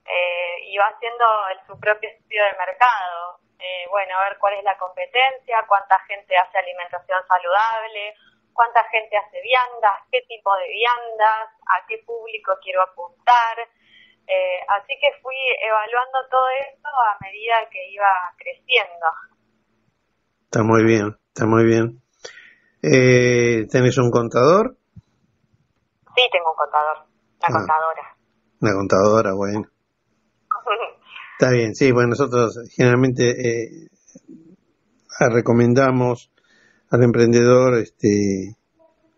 eh, 0.06 0.56
y 0.68 0.78
va 0.78 0.88
haciendo 0.88 1.26
el, 1.52 1.60
su 1.68 1.80
propio 1.80 2.10
estudio 2.10 2.44
de 2.46 2.58
mercado. 2.58 3.40
Eh, 3.60 3.88
bueno, 3.90 4.18
a 4.20 4.24
ver 4.26 4.38
cuál 4.40 4.56
es 4.56 4.64
la 4.64 4.78
competencia, 4.78 5.64
cuánta 5.68 5.98
gente 6.08 6.36
hace 6.38 6.58
alimentación 6.58 7.20
saludable, 7.28 8.14
cuánta 8.52 8.84
gente 8.92 9.16
hace 9.18 9.42
viandas, 9.42 10.04
qué 10.12 10.22
tipo 10.28 10.54
de 10.58 10.68
viandas, 10.68 11.48
a 11.68 11.86
qué 11.88 12.00
público 12.06 12.54
quiero 12.62 12.82
apuntar. 12.84 13.58
Eh, 14.28 14.60
así 14.68 14.94
que 15.00 15.12
fui 15.22 15.36
evaluando 15.62 16.28
todo 16.30 16.48
esto 16.68 16.88
a 16.88 17.18
medida 17.22 17.56
que 17.72 17.90
iba 17.90 18.12
creciendo. 18.38 19.08
Está 20.46 20.64
muy 20.64 20.84
bien, 20.84 21.18
está 21.28 21.46
muy 21.46 21.64
bien. 21.66 22.02
Eh, 22.84 23.66
¿Tenés 23.72 23.98
un 23.98 24.12
contador? 24.12 24.76
Sí, 26.16 26.30
tengo 26.32 26.52
un 26.52 26.58
contador, 26.58 26.98
una 27.00 27.48
Ah. 27.48 27.52
contadora. 27.54 28.16
Una 28.62 28.74
contadora, 28.74 29.34
bueno. 29.36 29.68
Está 31.40 31.52
bien, 31.52 31.76
sí, 31.76 31.92
bueno, 31.92 32.10
nosotros 32.10 32.60
generalmente 32.76 33.32
eh, 33.32 33.88
recomendamos 35.32 36.32
al 36.90 37.04
emprendedor 37.04 37.80
este, 37.80 38.56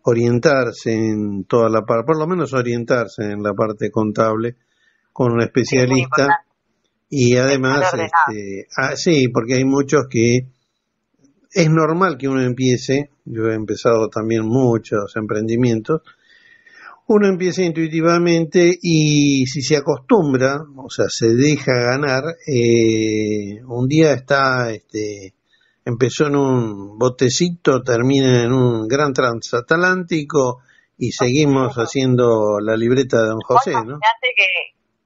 orientarse 0.02 0.92
en 0.92 1.44
toda 1.44 1.68
la 1.68 1.82
parte, 1.82 2.06
por 2.06 2.18
lo 2.18 2.26
menos 2.26 2.52
orientarse 2.52 3.24
en 3.24 3.42
la 3.42 3.52
parte 3.54 3.90
contable 3.90 4.56
con 5.12 5.32
un 5.32 5.42
especialista 5.42 6.44
y 7.08 7.36
además, 7.36 7.92
este, 7.94 8.66
ah, 8.76 8.96
sí, 8.96 9.28
porque 9.28 9.54
hay 9.54 9.64
muchos 9.64 10.06
que 10.10 10.48
es 11.52 11.70
normal 11.70 12.18
que 12.18 12.28
uno 12.28 12.42
empiece, 12.42 13.10
yo 13.24 13.48
he 13.48 13.54
empezado 13.54 14.08
también 14.08 14.44
muchos 14.44 15.14
emprendimientos, 15.16 16.02
uno 17.08 17.28
empieza 17.28 17.62
intuitivamente 17.62 18.58
y 18.82 19.46
si 19.46 19.62
se 19.62 19.76
acostumbra, 19.76 20.58
o 20.76 20.90
sea, 20.90 21.06
se 21.08 21.28
deja 21.28 21.72
ganar, 21.72 22.34
eh, 22.46 23.62
un 23.62 23.86
día 23.86 24.12
está, 24.12 24.70
este, 24.70 25.34
empezó 25.84 26.26
en 26.26 26.34
un 26.34 26.98
botecito, 26.98 27.82
termina 27.82 28.42
en 28.42 28.52
un 28.52 28.88
gran 28.88 29.12
transatlántico 29.12 30.62
y 30.98 31.12
seguimos 31.12 31.76
haciendo 31.76 32.58
la 32.58 32.74
libreta 32.74 33.22
de 33.22 33.28
Don 33.28 33.40
José, 33.46 33.70
¿no? 33.70 34.02
Imagínate 34.02 34.28
que, 34.34 34.50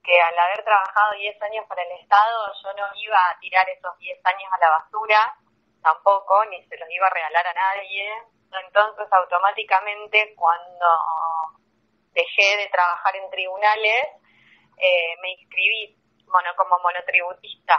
que 0.00 0.16
al 0.24 0.38
haber 0.40 0.64
trabajado 0.64 1.20
10 1.20 1.36
años 1.52 1.64
para 1.68 1.82
el 1.84 2.00
Estado, 2.00 2.48
yo 2.64 2.72
no 2.80 2.86
iba 2.96 3.20
a 3.28 3.36
tirar 3.40 3.68
esos 3.68 3.92
10 3.98 4.24
años 4.24 4.48
a 4.56 4.60
la 4.64 4.70
basura, 4.80 5.20
tampoco, 5.84 6.48
ni 6.48 6.64
se 6.64 6.80
los 6.80 6.88
iba 6.88 7.06
a 7.06 7.12
regalar 7.12 7.44
a 7.44 7.52
nadie. 7.52 8.08
Entonces, 8.50 9.06
automáticamente, 9.12 10.34
cuando 10.34 11.59
dejé 12.14 12.56
de 12.56 12.68
trabajar 12.70 13.16
en 13.16 13.30
tribunales, 13.30 14.02
eh, 14.76 15.14
me 15.22 15.32
inscribí 15.32 15.96
mono, 16.26 16.50
como 16.56 16.78
monotributista. 16.82 17.76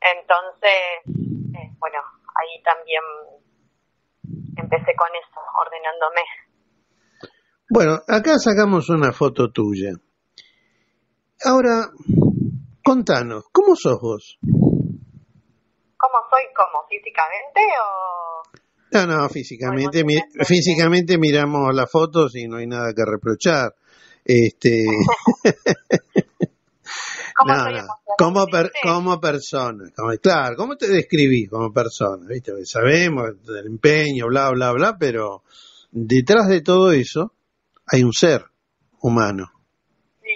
Entonces, 0.00 1.02
eh, 1.06 1.70
bueno, 1.78 1.98
ahí 2.36 2.62
también 2.62 3.02
empecé 4.56 4.94
con 4.94 5.08
eso, 5.14 5.40
ordenándome. 5.60 6.22
Bueno, 7.68 7.98
acá 8.06 8.38
sacamos 8.38 8.88
una 8.90 9.12
foto 9.12 9.50
tuya. 9.50 9.90
Ahora, 11.44 11.90
contanos, 12.84 13.44
¿cómo 13.52 13.74
sos 13.74 14.00
vos? 14.00 14.38
¿Cómo 15.96 16.18
soy? 16.30 16.42
¿Cómo? 16.54 16.86
¿Físicamente 16.88 17.60
o...? 17.82 18.42
No, 18.92 19.06
no, 19.06 19.28
físicamente, 19.28 20.04
mi- 20.04 20.20
físicamente 20.44 21.18
miramos 21.18 21.74
las 21.74 21.90
fotos 21.90 22.34
y 22.36 22.46
no 22.48 22.56
hay 22.58 22.66
nada 22.66 22.92
que 22.94 23.04
reprochar. 23.04 23.74
Este, 24.24 24.84
¿Cómo 27.38 27.52
no, 27.54 27.70
no, 27.70 27.86
como, 28.16 28.46
per- 28.46 28.72
como 28.82 29.20
persona, 29.20 29.90
como- 29.94 30.16
claro, 30.18 30.56
¿cómo 30.56 30.76
te 30.76 30.88
describís 30.88 31.50
como 31.50 31.72
persona? 31.72 32.26
¿Viste? 32.28 32.52
Sabemos 32.64 33.30
el 33.48 33.66
empeño, 33.66 34.26
bla, 34.28 34.50
bla, 34.50 34.72
bla, 34.72 34.96
pero 34.98 35.42
detrás 35.90 36.48
de 36.48 36.62
todo 36.62 36.92
eso 36.92 37.32
hay 37.86 38.02
un 38.04 38.12
ser 38.12 38.44
humano. 39.00 39.50
Sí, 40.22 40.30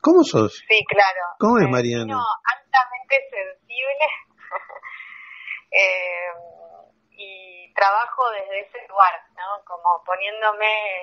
¿Cómo 0.00 0.22
sos? 0.22 0.54
sí, 0.68 0.84
claro. 0.88 1.20
¿Cómo 1.38 1.58
es 1.58 1.64
Me 1.64 1.70
Mariana? 1.72 2.14
altamente 2.44 3.16
sensible 3.30 4.06
eh, 5.72 6.30
y 7.18 7.59
trabajo 7.80 8.30
desde 8.32 8.60
ese 8.60 8.86
lugar, 8.88 9.24
¿no? 9.36 9.64
Como 9.64 10.04
poniéndome 10.04 11.02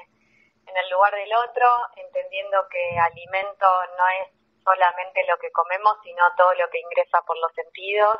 en 0.68 0.78
el 0.78 0.90
lugar 0.92 1.14
del 1.16 1.34
otro, 1.34 1.66
entendiendo 1.96 2.68
que 2.70 3.00
alimento 3.00 3.66
no 3.98 4.08
es 4.22 4.28
solamente 4.64 5.26
lo 5.28 5.38
que 5.40 5.52
comemos, 5.52 5.98
sino 6.04 6.24
todo 6.38 6.54
lo 6.54 6.70
que 6.70 6.80
ingresa 6.80 7.22
por 7.26 7.36
los 7.40 7.52
sentidos, 7.54 8.18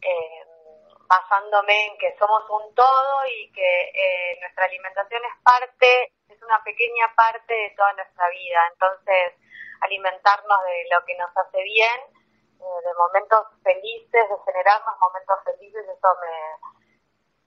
eh, 0.00 0.44
basándome 1.06 1.86
en 1.86 1.98
que 1.98 2.16
somos 2.18 2.48
un 2.48 2.74
todo 2.74 3.26
y 3.26 3.52
que 3.52 3.92
eh, 3.92 4.38
nuestra 4.40 4.64
alimentación 4.64 5.22
es 5.24 5.42
parte, 5.44 6.14
es 6.28 6.42
una 6.42 6.62
pequeña 6.64 7.12
parte 7.14 7.52
de 7.52 7.70
toda 7.76 7.92
nuestra 7.92 8.28
vida. 8.30 8.60
Entonces, 8.72 9.34
alimentarnos 9.82 10.64
de 10.64 10.88
lo 10.90 11.04
que 11.04 11.16
nos 11.18 11.36
hace 11.36 11.62
bien, 11.62 12.00
eh, 12.56 12.80
de 12.88 12.94
momentos 12.94 13.48
felices, 13.62 14.28
de 14.30 14.36
generarnos 14.46 14.94
momentos 14.98 15.44
felices, 15.44 15.84
eso 15.84 16.08
me, 16.22 16.85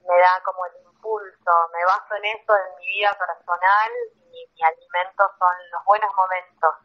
me 0.07 0.17
da 0.19 0.41
como 0.43 0.65
el 0.65 0.75
impulso, 0.85 1.51
me 1.73 1.85
baso 1.85 2.15
en 2.15 2.25
eso 2.25 2.55
en 2.55 2.75
mi 2.79 2.88
vida 2.88 3.13
personal 3.17 3.91
y 4.33 4.47
mi 4.53 4.63
alimento 4.63 5.23
son 5.38 5.55
los 5.71 5.83
buenos 5.85 6.13
momentos 6.15 6.75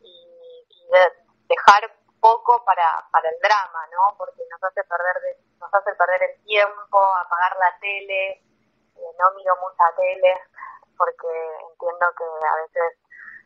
y, 0.00 0.66
de- 0.92 1.12
dejar 1.48 1.90
poco 2.20 2.64
para, 2.64 3.06
para 3.10 3.28
el 3.28 3.36
drama, 3.42 3.86
¿no? 3.88 4.16
Porque 4.16 4.42
nos 4.50 4.62
hace 4.62 4.82
perder 4.84 5.20
de- 5.22 5.38
nos 5.58 5.72
hace 5.74 5.94
perder 5.94 6.22
el 6.22 6.44
tiempo, 6.44 6.98
apagar 7.16 7.56
la 7.58 7.78
tele, 7.80 8.30
eh, 8.32 9.12
no 9.18 9.30
miro 9.36 9.56
mucha 9.60 9.84
tele 9.96 10.40
porque 10.96 11.28
entiendo 11.70 12.06
que 12.16 12.24
a 12.24 12.54
veces 12.62 12.98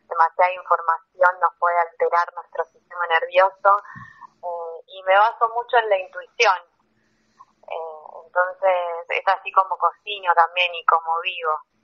demasiada 0.07 0.51
información 0.53 1.39
nos 1.41 1.53
puede 1.59 1.77
alterar 1.79 2.33
nuestro 2.33 2.65
sistema 2.65 3.05
nervioso 3.07 3.81
eh, 4.43 4.83
y 4.87 5.03
me 5.03 5.17
baso 5.17 5.49
mucho 5.55 5.77
en 5.77 5.89
la 5.89 5.97
intuición. 5.97 6.57
Eh, 7.67 8.03
entonces 8.25 8.96
es 9.09 9.23
así 9.27 9.51
como 9.51 9.77
cocino 9.77 10.31
también 10.35 10.71
y 10.73 10.85
como 10.85 11.11
vivo. 11.23 11.77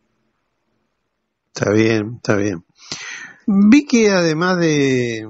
Está 1.53 1.71
bien, 1.71 2.15
está 2.17 2.35
bien. 2.35 2.65
Vi 3.45 3.85
que 3.85 4.09
además 4.09 4.57
de 4.57 5.27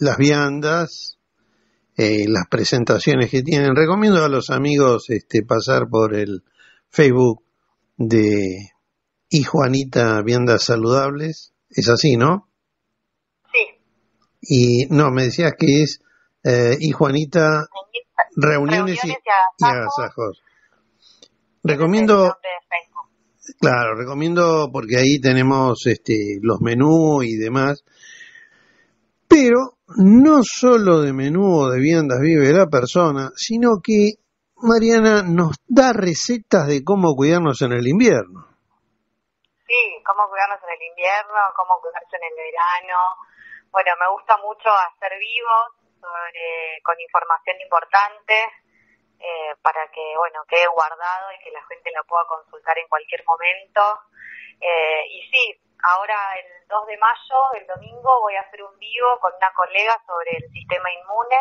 las 0.00 0.16
viandas, 0.16 1.18
eh, 1.96 2.24
las 2.26 2.46
presentaciones 2.48 3.30
que 3.30 3.42
tienen, 3.42 3.76
recomiendo 3.76 4.24
a 4.24 4.28
los 4.28 4.50
amigos 4.50 5.10
este, 5.10 5.42
pasar 5.42 5.88
por 5.88 6.14
el 6.14 6.42
Facebook 6.88 7.44
de 7.96 8.72
y 9.28 9.42
Juanita 9.44 10.20
Viandas 10.22 10.64
Saludables. 10.64 11.52
Es 11.70 11.88
así, 11.88 12.16
¿no? 12.16 12.48
Sí, 13.52 13.66
Y 14.40 14.86
no, 14.90 15.10
me 15.10 15.24
decías 15.24 15.52
que 15.58 15.82
es 15.82 16.00
eh, 16.44 16.76
y 16.78 16.90
Juanita 16.90 17.66
Reuniones, 18.36 18.98
y, 19.04 19.04
Reuniones 19.04 19.04
y 19.04 19.08
y 19.08 19.64
agasajos. 19.64 19.98
Agasajos. 19.98 20.42
ese 20.42 21.20
es 21.20 21.30
el 21.30 21.51
Recomiendo. 21.62 22.36
Claro, 23.60 23.94
recomiendo 23.94 24.68
porque 24.72 24.96
ahí 24.96 25.20
tenemos 25.20 25.86
este, 25.86 26.38
los 26.42 26.60
menús 26.60 27.24
y 27.24 27.36
demás. 27.36 27.84
Pero 29.28 29.78
no 29.96 30.42
solo 30.42 31.00
de 31.00 31.12
menú 31.12 31.62
o 31.62 31.70
de 31.70 31.80
viandas 31.80 32.20
vive 32.20 32.52
la 32.52 32.66
persona, 32.66 33.30
sino 33.34 33.80
que 33.82 34.18
Mariana 34.56 35.22
nos 35.22 35.56
da 35.66 35.92
recetas 35.92 36.66
de 36.66 36.84
cómo 36.84 37.14
cuidarnos 37.14 37.62
en 37.62 37.72
el 37.72 37.86
invierno. 37.86 38.46
Sí, 39.66 39.82
cómo 40.06 40.28
cuidarnos 40.28 40.60
en 40.62 40.70
el 40.70 40.82
invierno, 40.86 41.40
cómo 41.56 41.80
cuidarse 41.80 42.14
en 42.14 42.24
el 42.30 42.36
verano. 42.36 42.98
Bueno, 43.70 43.90
me 43.98 44.08
gusta 44.12 44.36
mucho 44.38 44.68
hacer 44.70 45.18
vivos 45.18 45.82
sobre, 45.98 46.78
con 46.84 46.94
información 47.00 47.56
importante 47.62 48.34
eh, 49.22 49.54
para 49.62 49.86
que, 49.92 50.02
bueno, 50.16 50.42
quede 50.48 50.66
guardado 50.66 51.30
y 51.32 51.38
que 51.44 51.52
la 51.52 51.62
gente 51.66 51.92
lo 51.94 52.02
pueda 52.04 52.24
consultar 52.26 52.76
en 52.78 52.88
cualquier 52.88 53.22
momento. 53.24 53.80
Eh, 54.60 55.06
y 55.10 55.22
sí, 55.30 55.62
ahora 55.82 56.16
el 56.42 56.66
2 56.66 56.86
de 56.86 56.98
mayo, 56.98 57.38
el 57.54 57.66
domingo, 57.66 58.20
voy 58.20 58.34
a 58.34 58.42
hacer 58.42 58.62
un 58.62 58.76
vivo 58.78 59.20
con 59.20 59.32
una 59.34 59.52
colega 59.54 59.94
sobre 60.06 60.32
el 60.38 60.50
sistema 60.50 60.90
inmune 60.92 61.38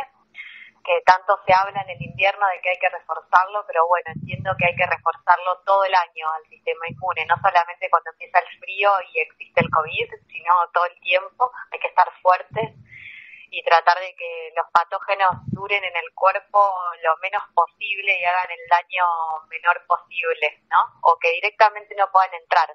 que 0.84 1.02
tanto 1.06 1.38
se 1.46 1.54
habla 1.54 1.82
en 1.82 1.90
el 1.90 2.02
invierno 2.02 2.46
de 2.48 2.60
que 2.62 2.70
hay 2.70 2.80
que 2.80 2.90
reforzarlo, 2.90 3.64
pero 3.68 3.88
bueno, 3.88 4.10
entiendo 4.14 4.54
que 4.58 4.66
hay 4.66 4.76
que 4.76 4.86
reforzarlo 4.86 5.62
todo 5.66 5.84
el 5.86 5.94
año 5.94 6.26
al 6.34 6.44
sistema 6.50 6.86
inmune, 6.88 7.26
no 7.26 7.36
solamente 7.38 7.90
cuando 7.90 8.10
empieza 8.12 8.40
el 8.40 8.60
frío 8.60 8.90
y 9.14 9.20
existe 9.20 9.62
el 9.62 9.70
COVID, 9.70 10.10
sino 10.26 10.54
todo 10.74 10.86
el 10.86 11.00
tiempo, 11.02 11.52
hay 11.72 11.80
que 11.80 11.88
estar 11.88 12.10
fuertes 12.22 12.81
y 13.62 13.64
tratar 13.64 14.00
de 14.02 14.10
que 14.18 14.50
los 14.58 14.66
patógenos 14.74 15.30
duren 15.54 15.84
en 15.86 15.94
el 15.96 16.10
cuerpo 16.18 16.58
lo 17.06 17.14
menos 17.22 17.44
posible 17.54 18.10
y 18.18 18.24
hagan 18.26 18.50
el 18.50 18.66
daño 18.66 19.06
menor 19.50 19.78
posible, 19.86 20.66
¿no? 20.66 20.82
O 21.06 21.18
que 21.22 21.30
directamente 21.38 21.94
no 21.94 22.10
puedan 22.12 22.34
entrar. 22.34 22.74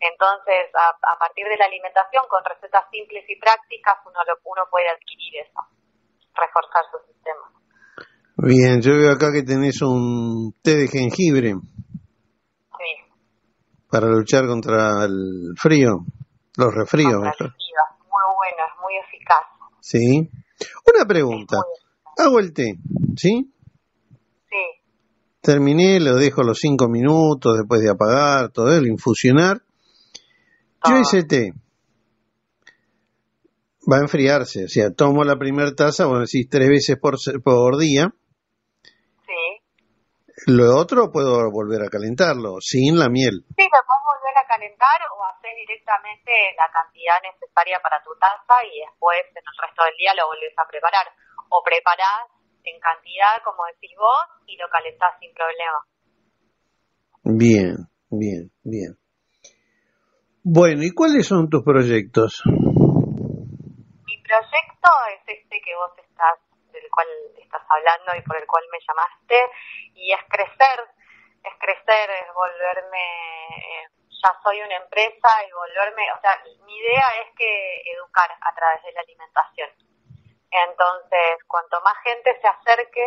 Entonces, 0.00 0.72
a, 0.74 0.96
a 0.96 1.18
partir 1.18 1.44
de 1.48 1.56
la 1.56 1.66
alimentación, 1.66 2.24
con 2.28 2.44
recetas 2.44 2.88
simples 2.90 3.24
y 3.28 3.36
prácticas, 3.36 3.96
uno, 4.04 4.20
lo, 4.24 4.34
uno 4.44 4.64
puede 4.70 4.88
adquirir 4.88 5.44
eso 5.44 5.60
reforzar 6.36 6.84
su 6.92 6.98
sistema. 7.12 7.48
Bien, 8.36 8.80
yo 8.82 8.92
veo 8.92 9.12
acá 9.12 9.32
que 9.32 9.42
tenés 9.42 9.80
un 9.80 10.52
té 10.62 10.76
de 10.76 10.88
jengibre 10.88 11.54
Sí, 12.76 12.90
para 13.90 14.06
luchar 14.08 14.46
contra 14.46 15.04
el 15.08 15.56
frío, 15.56 16.04
los 16.58 16.74
resfríos. 16.74 17.14
contra 17.16 17.46
el 17.48 17.52
frío. 17.56 17.82
muy 18.04 18.26
bueno, 18.36 18.60
es 18.68 18.80
muy 18.82 18.96
eficaz. 19.00 19.55
Sí. 19.86 20.28
Una 20.92 21.06
pregunta. 21.06 21.58
Hago 22.18 22.40
el 22.40 22.52
té, 22.52 22.74
¿sí? 23.16 23.52
Sí, 24.48 24.56
Terminé, 25.40 26.00
lo 26.00 26.16
dejo 26.16 26.42
los 26.42 26.58
cinco 26.58 26.88
minutos 26.88 27.56
después 27.56 27.80
de 27.82 27.90
apagar, 27.90 28.50
todo 28.50 28.74
el 28.76 28.88
infusionar. 28.88 29.58
Yo 30.84 30.90
Todo. 30.90 30.96
ese 31.02 31.22
té 31.22 31.52
va 33.88 33.98
a 33.98 34.00
enfriarse, 34.00 34.64
o 34.64 34.68
sea, 34.68 34.90
tomo 34.90 35.22
la 35.22 35.38
primera 35.38 35.72
taza, 35.72 36.06
bueno, 36.06 36.22
decís 36.22 36.48
tres 36.50 36.68
veces 36.68 36.98
por, 36.98 37.14
por 37.44 37.78
día. 37.78 38.12
sí. 39.24 39.62
Lo 40.46 40.76
otro 40.76 41.12
puedo 41.12 41.48
volver 41.52 41.82
a 41.82 41.88
calentarlo, 41.88 42.56
sin 42.60 42.98
la 42.98 43.08
miel. 43.08 43.44
Sí, 43.56 43.62
lo 43.62 43.95
calentar 44.56 45.00
o 45.12 45.24
hacer 45.24 45.54
directamente 45.54 46.32
la 46.56 46.68
cantidad 46.72 47.20
necesaria 47.20 47.78
para 47.80 48.02
tu 48.02 48.16
taza 48.16 48.64
y 48.64 48.80
después 48.80 49.20
en 49.28 49.44
el 49.44 49.56
resto 49.60 49.84
del 49.84 49.96
día 49.96 50.14
lo 50.16 50.28
volvés 50.28 50.56
a 50.56 50.66
preparar. 50.66 51.12
O 51.50 51.62
preparás 51.62 52.32
en 52.64 52.80
cantidad, 52.80 53.42
como 53.44 53.64
decís 53.66 53.92
vos, 53.98 54.42
y 54.46 54.56
lo 54.56 54.68
calentás 54.68 55.12
sin 55.20 55.32
problema. 55.34 55.84
Bien, 57.22 57.76
bien, 58.10 58.50
bien. 58.64 58.96
Bueno, 60.42 60.82
¿y 60.82 60.90
cuáles 60.90 61.26
son 61.26 61.50
tus 61.50 61.62
proyectos? 61.62 62.42
Mi 62.46 64.16
proyecto 64.22 64.90
es 65.14 65.22
este 65.26 65.60
que 65.60 65.74
vos 65.76 65.92
estás, 65.98 66.38
del 66.72 66.88
cual 66.90 67.06
estás 67.38 67.62
hablando 67.68 68.16
y 68.18 68.22
por 68.22 68.36
el 68.36 68.46
cual 68.46 68.64
me 68.72 68.78
llamaste, 68.78 69.38
y 69.94 70.12
es 70.12 70.22
crecer, 70.28 70.78
es 71.44 71.54
crecer, 71.58 72.10
es 72.10 72.34
volverme, 72.34 73.06
ya 74.22 74.32
soy 74.42 74.60
una 74.62 74.76
empresa 74.76 75.28
y 75.46 75.52
volverme, 75.52 76.02
o 76.16 76.20
sea, 76.20 76.32
mi 76.64 76.76
idea 76.76 77.06
es 77.24 77.34
que 77.36 77.82
educar 77.94 78.30
a 78.40 78.54
través 78.54 78.82
de 78.82 78.92
la 78.92 79.00
alimentación. 79.00 79.70
Entonces, 80.50 81.42
cuanto 81.46 81.80
más 81.82 81.96
gente 82.04 82.38
se 82.40 82.48
acerque 82.48 83.06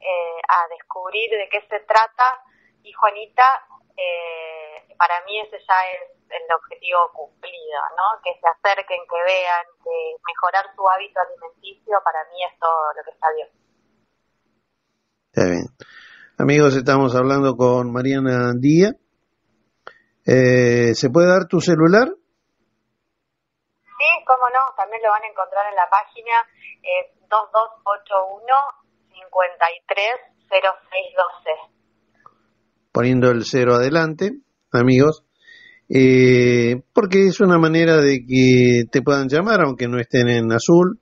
eh, 0.00 0.40
a 0.48 0.68
descubrir 0.68 1.30
de 1.30 1.48
qué 1.48 1.60
se 1.68 1.80
trata, 1.80 2.44
y 2.82 2.92
Juanita, 2.92 3.66
eh, 3.96 4.94
para 4.98 5.24
mí 5.24 5.40
ese 5.40 5.58
ya 5.58 5.78
es 5.92 6.14
el 6.28 6.54
objetivo 6.54 7.10
cumplido, 7.12 7.80
¿no? 7.96 8.20
Que 8.22 8.38
se 8.38 8.46
acerquen, 8.46 9.00
que 9.08 9.22
vean, 9.22 9.66
que 9.82 10.16
mejorar 10.26 10.66
su 10.74 10.88
hábito 10.88 11.20
alimenticio, 11.20 11.98
para 12.04 12.24
mí 12.30 12.44
es 12.44 12.58
todo 12.58 12.92
lo 12.96 13.04
que 13.04 13.10
está 13.10 13.32
bien. 13.32 13.48
Está 15.32 15.44
bien. 15.50 15.66
Amigos, 16.38 16.76
estamos 16.76 17.14
hablando 17.16 17.56
con 17.56 17.92
Mariana 17.92 18.52
Díaz. 18.54 19.03
Eh, 20.26 20.94
¿Se 20.94 21.10
puede 21.10 21.28
dar 21.28 21.46
tu 21.46 21.60
celular? 21.60 22.08
Sí, 23.82 24.24
cómo 24.26 24.48
no, 24.50 24.74
también 24.76 25.02
lo 25.02 25.10
van 25.10 25.22
a 25.22 25.28
encontrar 25.28 25.66
en 25.68 25.76
la 25.76 25.88
página 25.90 26.48
eh, 26.82 27.12
2281 27.28 28.42
530612 29.12 31.74
poniendo 32.94 33.32
el 33.32 33.44
cero 33.44 33.74
adelante, 33.74 34.30
amigos, 34.72 35.26
eh, 35.90 36.78
porque 36.94 37.26
es 37.26 37.40
una 37.40 37.58
manera 37.58 37.96
de 37.96 38.22
que 38.22 38.86
te 38.86 39.02
puedan 39.02 39.26
llamar, 39.26 39.66
aunque 39.66 39.88
no 39.88 39.98
estén 39.98 40.28
en 40.28 40.52
azul, 40.52 41.00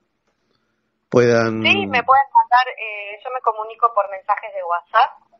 puedan... 1.07 1.61
Sí, 1.61 1.85
me 1.85 2.01
pueden 2.01 2.29
mandar, 2.33 2.65
eh, 2.81 3.21
yo 3.23 3.29
me 3.29 3.39
comunico 3.41 3.93
por 3.93 4.09
mensajes 4.09 4.49
de 4.57 4.63
WhatsApp, 4.65 5.32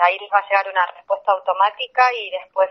ahí 0.00 0.18
les 0.18 0.30
va 0.32 0.38
a 0.38 0.48
llegar 0.48 0.66
una 0.70 0.86
respuesta 0.94 1.32
automática 1.32 2.02
y 2.14 2.30
después 2.30 2.70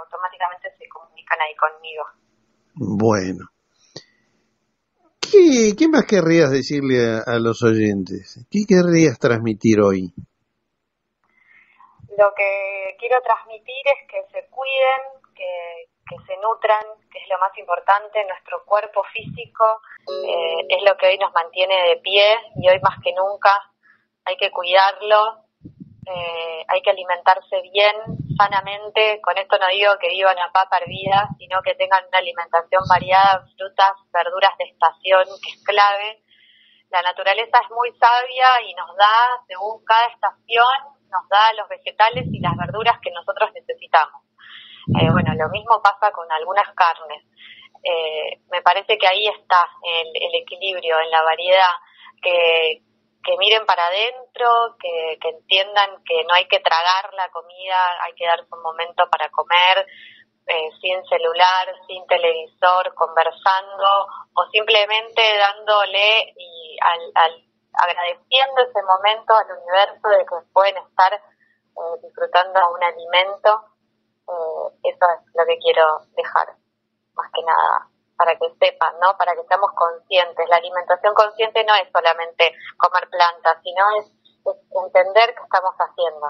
automáticamente 0.00 0.70
se 0.78 0.88
comunican 0.88 1.40
ahí 1.40 1.54
conmigo. 1.56 2.04
Bueno. 2.74 3.46
¿Qué, 5.20 5.74
qué 5.76 5.88
más 5.88 6.04
querrías 6.06 6.50
decirle 6.50 7.20
a 7.26 7.38
los 7.38 7.62
oyentes? 7.62 8.46
¿Qué 8.50 8.64
querrías 8.68 9.18
transmitir 9.18 9.80
hoy? 9.80 10.14
lo 12.18 12.34
que 12.34 12.96
quiero 12.98 13.20
transmitir 13.22 13.82
es 13.84 14.08
que 14.08 14.22
se 14.32 14.48
cuiden, 14.48 15.00
que, 15.34 15.88
se 16.26 16.36
nutran, 16.36 16.84
que 17.10 17.18
es 17.18 17.28
lo 17.28 17.38
más 17.38 17.56
importante, 17.58 18.24
nuestro 18.24 18.64
cuerpo 18.64 19.02
físico 19.12 19.80
eh, 20.08 20.66
es 20.68 20.82
lo 20.84 20.96
que 20.96 21.08
hoy 21.08 21.18
nos 21.18 21.32
mantiene 21.32 21.88
de 21.88 21.96
pie 21.96 22.36
y 22.56 22.68
hoy 22.68 22.78
más 22.80 22.98
que 23.02 23.12
nunca 23.12 23.50
hay 24.24 24.36
que 24.36 24.50
cuidarlo, 24.50 25.43
eh, 26.06 26.64
hay 26.68 26.82
que 26.82 26.90
alimentarse 26.90 27.62
bien, 27.62 27.96
sanamente, 28.36 29.20
con 29.22 29.38
esto 29.38 29.58
no 29.58 29.68
digo 29.68 29.92
que 30.00 30.08
vivan 30.08 30.38
a 30.38 30.52
papa 30.52 30.78
hervida, 30.78 31.28
sino 31.38 31.62
que 31.62 31.74
tengan 31.74 32.04
una 32.08 32.18
alimentación 32.18 32.82
variada, 32.88 33.46
frutas, 33.56 33.94
verduras 34.12 34.52
de 34.58 34.64
estación, 34.64 35.24
que 35.42 35.50
es 35.52 35.64
clave. 35.64 36.22
La 36.90 37.02
naturaleza 37.02 37.58
es 37.62 37.70
muy 37.70 37.90
sabia 37.98 38.48
y 38.68 38.74
nos 38.74 38.94
da, 38.96 39.40
según 39.46 39.84
cada 39.84 40.06
estación, 40.08 40.94
nos 41.08 41.28
da 41.28 41.52
los 41.56 41.68
vegetales 41.68 42.26
y 42.30 42.40
las 42.40 42.56
verduras 42.56 42.98
que 43.00 43.10
nosotros 43.10 43.50
necesitamos. 43.54 44.22
Eh, 45.00 45.10
bueno, 45.10 45.32
lo 45.34 45.48
mismo 45.48 45.80
pasa 45.82 46.12
con 46.12 46.30
algunas 46.30 46.68
carnes. 46.74 47.24
Eh, 47.82 48.40
me 48.50 48.62
parece 48.62 48.98
que 48.98 49.06
ahí 49.06 49.26
está 49.28 49.60
el, 49.82 50.34
equilibrio 50.42 51.00
en 51.00 51.10
la 51.10 51.22
variedad, 51.22 51.74
que, 52.20 52.82
miren 53.38 53.66
para 53.66 53.86
adentro, 53.86 54.76
que, 54.80 55.18
entiendan 55.28 56.02
que 56.04 56.24
no 56.24 56.34
hay 56.34 56.46
que 56.46 56.60
tragar 56.60 57.12
la 57.14 57.28
comida, 57.30 57.76
hay 58.02 58.14
que 58.14 58.26
darse 58.26 58.46
un 58.52 58.62
momento 58.62 59.04
para 59.10 59.28
comer, 59.30 59.86
eh, 60.46 60.70
sin 60.80 61.04
celular, 61.06 61.74
sin 61.86 62.06
televisor, 62.06 62.94
conversando 62.94 64.06
o 64.34 64.46
simplemente 64.52 65.22
dándole 65.38 66.34
y 66.36 66.76
al 66.80 67.44
agradeciendo 67.74 68.62
ese 68.62 68.82
momento 68.82 69.34
al 69.34 69.58
universo 69.58 70.08
de 70.08 70.24
que 70.24 70.52
pueden 70.52 70.76
estar 70.78 71.12
eh, 71.12 72.00
disfrutando 72.02 72.60
un 72.70 72.82
alimento. 72.82 73.64
Eh, 74.28 74.90
eso 74.90 75.06
es 75.10 75.34
lo 75.34 75.44
que 75.46 75.58
quiero 75.58 76.00
dejar, 76.16 76.48
más 77.14 77.30
que 77.32 77.42
nada, 77.42 77.88
para 78.16 78.32
que 78.38 78.46
sepan, 78.58 78.94
¿no? 79.00 79.16
Para 79.18 79.34
que 79.34 79.42
estemos 79.42 79.70
conscientes. 79.74 80.46
La 80.48 80.56
alimentación 80.56 81.14
consciente 81.14 81.64
no 81.64 81.74
es 81.74 81.88
solamente 81.92 82.52
comer 82.76 83.08
plantas, 83.10 83.58
sino 83.62 83.82
es, 84.00 84.06
entender 84.70 85.34
qué 85.34 85.42
estamos 85.42 85.74
haciendo. 85.78 86.26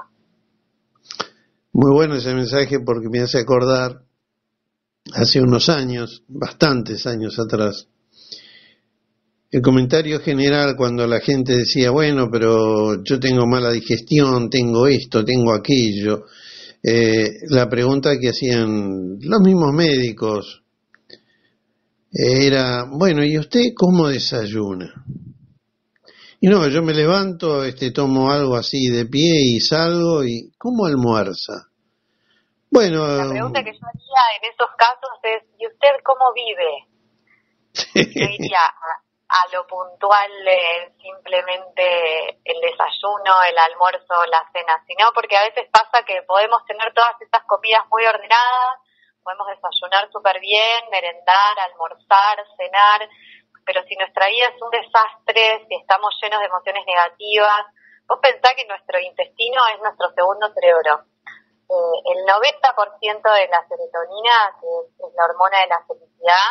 Muy 1.72 1.92
bueno 1.92 2.14
ese 2.14 2.34
mensaje 2.34 2.78
porque 2.80 3.08
me 3.10 3.20
hace 3.20 3.40
acordar 3.40 4.02
hace 5.14 5.40
unos 5.40 5.68
años, 5.68 6.22
bastantes 6.28 7.06
años 7.06 7.38
atrás, 7.38 7.88
el 9.54 9.62
comentario 9.62 10.18
general 10.18 10.74
cuando 10.76 11.06
la 11.06 11.20
gente 11.20 11.56
decía, 11.56 11.92
bueno, 11.92 12.28
pero 12.28 13.04
yo 13.04 13.20
tengo 13.20 13.46
mala 13.46 13.70
digestión, 13.70 14.50
tengo 14.50 14.88
esto, 14.88 15.24
tengo 15.24 15.52
aquello, 15.52 16.24
eh, 16.82 17.28
la 17.50 17.68
pregunta 17.68 18.18
que 18.20 18.30
hacían 18.30 19.16
los 19.20 19.40
mismos 19.40 19.72
médicos 19.72 20.63
era, 22.14 22.84
bueno, 22.88 23.24
¿y 23.24 23.38
usted 23.38 23.74
cómo 23.76 24.08
desayuna? 24.08 24.94
Y 26.40 26.48
no, 26.48 26.68
yo 26.68 26.82
me 26.82 26.94
levanto, 26.94 27.64
este, 27.64 27.90
tomo 27.90 28.30
algo 28.30 28.54
así 28.54 28.88
de 28.88 29.06
pie 29.06 29.56
y 29.56 29.60
salgo 29.60 30.22
y 30.24 30.52
¿cómo 30.58 30.86
almuerza? 30.86 31.68
Bueno, 32.70 33.06
la 33.06 33.30
pregunta 33.30 33.64
que 33.64 33.72
yo 33.72 33.86
haría 33.86 34.22
en 34.38 34.52
esos 34.52 34.70
casos 34.76 35.10
es, 35.22 35.42
¿y 35.58 35.66
usted 35.66 35.88
cómo 36.04 36.32
vive? 36.34 36.86
Yo 37.94 38.26
diría, 38.28 38.58
a 39.28 39.42
lo 39.52 39.66
puntual 39.66 40.30
simplemente 41.00 42.38
el 42.44 42.60
desayuno, 42.60 43.34
el 43.48 43.58
almuerzo, 43.58 44.14
la 44.30 44.44
cena, 44.52 44.84
sino 44.86 45.10
porque 45.14 45.36
a 45.36 45.44
veces 45.44 45.66
pasa 45.72 46.04
que 46.06 46.22
podemos 46.22 46.64
tener 46.66 46.92
todas 46.94 47.20
estas 47.20 47.42
comidas 47.46 47.82
muy 47.90 48.04
ordenadas, 48.06 48.83
podemos 49.24 49.48
desayunar 49.48 50.10
súper 50.12 50.38
bien, 50.38 50.84
merendar, 50.90 51.58
almorzar, 51.72 52.44
cenar, 52.56 53.08
pero 53.64 53.82
si 53.88 53.96
nuestra 53.96 54.28
vida 54.28 54.52
es 54.54 54.60
un 54.60 54.70
desastre, 54.70 55.64
si 55.66 55.74
estamos 55.74 56.14
llenos 56.22 56.40
de 56.40 56.46
emociones 56.46 56.84
negativas, 56.86 57.64
vos 58.06 58.18
pensás 58.20 58.52
que 58.54 58.66
nuestro 58.66 59.00
intestino 59.00 59.62
es 59.74 59.80
nuestro 59.80 60.12
segundo 60.12 60.52
cerebro. 60.52 61.08
Eh, 61.64 61.96
el 62.12 62.20
90% 62.28 63.24
de 63.24 63.48
la 63.48 63.66
serotonina, 63.66 64.36
que 64.60 64.68
es 65.00 65.14
la 65.16 65.24
hormona 65.24 65.58
de 65.60 65.66
la 65.72 65.80
felicidad, 65.88 66.48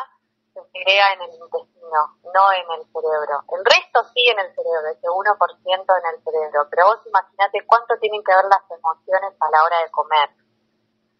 se 0.53 0.61
segrega 0.73 1.13
en 1.13 1.21
el 1.21 1.33
intestino, 1.37 2.17
no 2.33 2.43
en 2.53 2.67
el 2.77 2.83
cerebro. 2.89 3.45
El 3.45 3.65
resto 3.65 4.03
sí 4.13 4.25
en 4.29 4.39
el 4.39 4.49
cerebro, 4.53 4.89
ese 4.89 5.07
1% 5.07 5.29
en 5.29 6.05
el 6.13 6.23
cerebro. 6.23 6.67
Pero 6.69 6.85
vos 6.85 6.99
imaginate 7.05 7.65
cuánto 7.65 7.97
tienen 7.97 8.23
que 8.23 8.35
ver 8.35 8.45
las 8.45 8.65
emociones 8.69 9.33
a 9.39 9.49
la 9.49 9.63
hora 9.63 9.77
de 9.81 9.91
comer. 9.91 10.29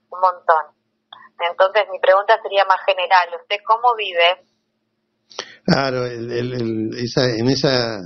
Un 0.09 0.19
montón. 0.19 0.82
Entonces 1.39 1.83
mi 1.91 1.99
pregunta 1.99 2.33
sería 2.41 2.65
más 2.65 2.79
general. 2.85 3.29
¿Usted 3.41 3.57
cómo 3.65 3.95
vive? 3.95 4.45
Claro, 5.65 6.05
esa, 6.05 7.29
en 7.29 7.47
esa... 7.49 8.01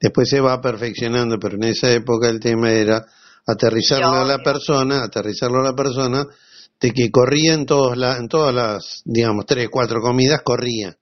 Después 0.00 0.28
se 0.28 0.40
va 0.40 0.60
perfeccionando, 0.60 1.38
pero 1.38 1.56
en 1.56 1.64
esa 1.64 1.90
época 1.92 2.28
el 2.28 2.40
tema 2.40 2.72
era 2.72 3.04
aterrizarlo 3.46 4.14
a 4.14 4.24
la 4.24 4.38
persona, 4.38 5.04
aterrizarlo 5.04 5.60
a 5.60 5.70
la 5.70 5.74
persona 5.74 6.26
de 6.80 6.90
que 6.90 7.10
corría 7.10 7.54
en, 7.54 7.66
todos 7.66 7.96
la, 7.96 8.16
en 8.16 8.28
todas 8.28 8.52
las, 8.54 9.02
digamos, 9.04 9.46
tres, 9.46 9.68
cuatro 9.70 10.00
comidas, 10.00 10.42
corría. 10.42 10.96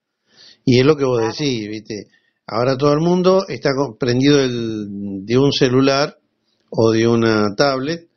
Y 0.64 0.78
es 0.78 0.84
lo 0.84 0.96
que 0.96 1.04
vos 1.04 1.22
decís, 1.22 1.68
¿viste? 1.68 2.08
Ahora 2.46 2.76
todo 2.76 2.92
el 2.92 3.00
mundo 3.00 3.44
está 3.48 3.70
prendido 3.98 4.38
de 4.38 5.38
un 5.38 5.52
celular 5.52 6.18
o 6.70 6.90
de 6.90 7.06
una 7.06 7.54
tablet 7.56 8.08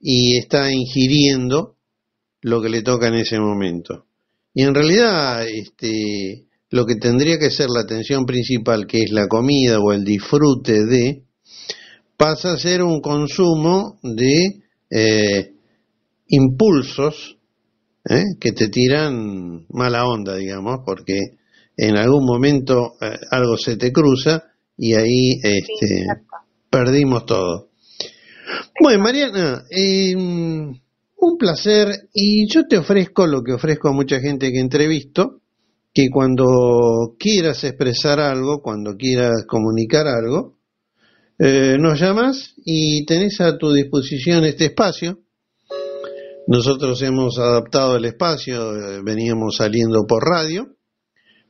y 0.00 0.38
está 0.38 0.70
ingiriendo 0.70 1.77
lo 2.42 2.62
que 2.62 2.68
le 2.68 2.82
toca 2.82 3.08
en 3.08 3.14
ese 3.14 3.38
momento. 3.38 4.06
Y 4.54 4.62
en 4.62 4.74
realidad, 4.74 5.46
este, 5.46 6.46
lo 6.70 6.84
que 6.84 6.96
tendría 6.96 7.38
que 7.38 7.50
ser 7.50 7.68
la 7.70 7.80
atención 7.80 8.26
principal, 8.26 8.86
que 8.86 8.98
es 9.04 9.10
la 9.10 9.26
comida 9.28 9.78
o 9.78 9.92
el 9.92 10.04
disfrute 10.04 10.84
de, 10.84 11.22
pasa 12.16 12.52
a 12.52 12.58
ser 12.58 12.82
un 12.82 13.00
consumo 13.00 13.98
de 14.02 14.60
eh, 14.90 15.52
impulsos 16.28 17.38
¿eh? 18.08 18.24
que 18.40 18.52
te 18.52 18.68
tiran 18.68 19.66
mala 19.70 20.06
onda, 20.06 20.36
digamos, 20.36 20.80
porque 20.84 21.18
en 21.76 21.96
algún 21.96 22.24
momento 22.24 22.94
eh, 23.00 23.18
algo 23.30 23.56
se 23.56 23.76
te 23.76 23.92
cruza 23.92 24.44
y 24.76 24.94
ahí 24.94 25.40
este, 25.42 26.06
perdimos 26.70 27.24
todo. 27.26 27.68
Bueno, 28.80 29.02
Mariana, 29.02 29.64
eh, 29.70 30.14
un 31.20 31.36
placer 31.36 32.08
y 32.12 32.48
yo 32.52 32.66
te 32.66 32.78
ofrezco 32.78 33.26
lo 33.26 33.42
que 33.42 33.52
ofrezco 33.52 33.88
a 33.88 33.92
mucha 33.92 34.20
gente 34.20 34.52
que 34.52 34.60
entrevisto, 34.60 35.40
que 35.92 36.08
cuando 36.10 37.16
quieras 37.18 37.64
expresar 37.64 38.20
algo, 38.20 38.62
cuando 38.62 38.96
quieras 38.96 39.44
comunicar 39.46 40.06
algo, 40.06 40.58
eh, 41.38 41.76
nos 41.78 42.00
llamas 42.00 42.54
y 42.64 43.04
tenés 43.04 43.40
a 43.40 43.58
tu 43.58 43.72
disposición 43.72 44.44
este 44.44 44.66
espacio. 44.66 45.20
Nosotros 46.46 47.02
hemos 47.02 47.38
adaptado 47.38 47.96
el 47.96 48.04
espacio, 48.04 48.74
eh, 48.74 49.00
veníamos 49.04 49.56
saliendo 49.56 50.06
por 50.06 50.24
radio, 50.24 50.76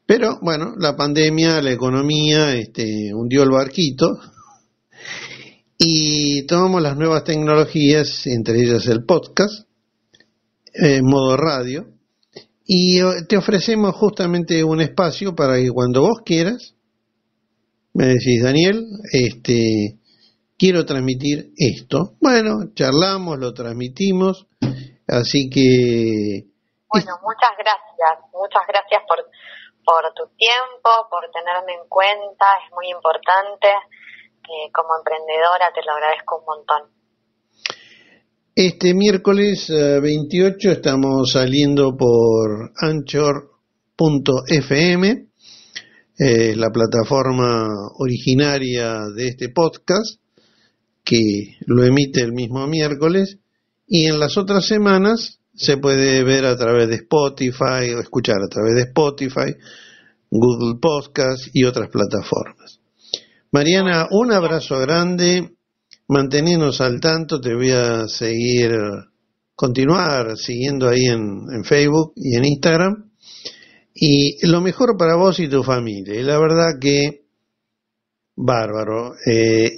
pero 0.07 0.38
bueno, 0.40 0.74
la 0.78 0.96
pandemia, 0.96 1.61
la 1.61 1.72
economía, 1.72 2.54
este, 2.54 3.12
hundió 3.14 3.42
el 3.42 3.50
barquito 3.50 4.18
y 5.79 6.45
tomamos 6.47 6.83
las 6.83 6.97
nuevas 6.97 7.23
tecnologías, 7.23 8.27
entre 8.27 8.59
ellas 8.59 8.87
el 8.88 9.05
podcast, 9.05 9.69
en 10.75 11.05
modo 11.05 11.37
radio, 11.37 11.87
y 12.64 13.01
eh, 13.01 13.25
te 13.29 13.37
ofrecemos 13.37 13.95
justamente 13.95 14.64
un 14.64 14.81
espacio 14.81 15.37
para 15.37 15.55
que 15.55 15.71
cuando 15.71 16.03
vos 16.03 16.23
quieras, 16.25 16.75
me 17.95 18.07
decís, 18.07 18.43
Daniel, 18.43 18.85
este, 19.12 19.99
quiero 20.59 20.85
transmitir 20.85 21.53
esto. 21.57 22.14
Bueno, 22.21 22.75
charlamos, 22.75 23.38
lo 23.38 23.55
transmitimos, 23.55 24.49
así 25.07 25.49
que... 25.49 26.45
Bueno, 26.91 27.12
muchas 27.23 27.55
gracias, 27.57 28.27
muchas 28.33 28.62
gracias 28.67 29.03
por, 29.07 29.19
por 29.85 30.12
tu 30.14 30.27
tiempo, 30.35 30.91
por 31.09 31.31
tenerme 31.31 31.75
en 31.75 31.88
cuenta, 31.88 32.47
es 32.67 32.73
muy 32.75 32.91
importante 32.91 33.69
como 34.72 34.96
emprendedora 34.98 35.72
te 35.74 35.82
lo 35.84 35.92
agradezco 35.92 36.38
un 36.38 36.44
montón. 36.44 36.98
Este 38.54 38.92
miércoles 38.92 39.70
28 39.70 40.68
eh, 40.68 40.72
estamos 40.72 41.30
saliendo 41.30 41.96
por 41.96 42.72
anchor.fm, 42.76 43.46
eh, 46.18 46.56
la 46.56 46.70
plataforma 46.70 47.68
originaria 47.98 49.02
de 49.14 49.28
este 49.28 49.50
podcast, 49.50 50.20
que 51.04 51.56
lo 51.66 51.84
emite 51.84 52.20
el 52.20 52.32
mismo 52.32 52.66
miércoles, 52.66 53.38
y 53.87 54.06
en 54.06 54.18
las 54.18 54.37
otras 54.37 54.66
semanas 54.66 55.38
se 55.54 55.76
puede 55.76 56.24
ver 56.24 56.44
a 56.44 56.56
través 56.56 56.88
de 56.88 56.96
Spotify 56.96 57.94
o 57.96 58.00
escuchar 58.00 58.38
a 58.44 58.48
través 58.48 58.74
de 58.74 58.82
Spotify, 58.82 59.54
Google 60.30 60.80
Podcast 60.80 61.48
y 61.52 61.64
otras 61.64 61.90
plataformas. 61.90 62.78
Mariana, 63.50 64.08
un 64.11 64.30
abrazo 64.30 64.78
grande, 64.78 65.56
mantenernos 66.08 66.82
al 66.82 67.00
tanto, 67.00 67.40
te 67.40 67.54
voy 67.54 67.70
a 67.70 68.06
seguir, 68.06 68.70
continuar 69.54 70.37
siguiendo 70.37 70.87
ahí 70.87 71.06
en, 71.06 71.64
Facebook 71.64 72.12
y 72.14 72.37
en 72.37 72.44
Instagram. 72.44 73.11
Y 73.94 74.46
lo 74.46 74.61
mejor 74.61 74.98
para 74.98 75.16
vos 75.16 75.40
y 75.40 75.48
tu 75.48 75.62
familia. 75.62 76.14
Y 76.14 76.24
la 76.24 76.38
verdad 76.38 76.78
que, 76.78 77.22
bárbaro, 78.37 79.14
eh, 79.26 79.70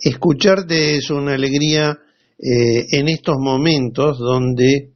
escucharte 0.00 0.96
es 0.96 1.10
una 1.10 1.34
alegría 1.34 1.98
eh, 2.38 2.86
en 2.92 3.08
estos 3.08 3.36
momentos 3.38 4.18
donde 4.18 4.92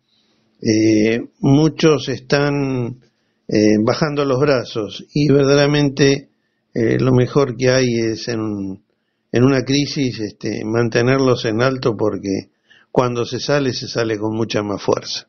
eh, 0.62 1.20
muchos 1.40 2.08
están 2.08 2.98
bajando 3.84 4.24
los 4.24 4.40
brazos 4.40 5.04
y 5.12 5.28
verdaderamente 5.30 6.31
eh, 6.74 6.98
lo 6.98 7.12
mejor 7.12 7.56
que 7.56 7.70
hay 7.70 7.87
es 8.12 8.28
en, 8.28 8.85
en 9.32 9.44
una 9.44 9.62
crisis 9.62 10.20
este, 10.20 10.62
mantenerlos 10.64 11.44
en 11.44 11.62
alto 11.62 11.96
porque 11.96 12.50
cuando 12.90 13.24
se 13.24 13.40
sale, 13.40 13.72
se 13.72 13.88
sale 13.88 14.18
con 14.18 14.37
mucha 14.37 14.62
más 14.62 14.82
fuerza. 14.82 15.26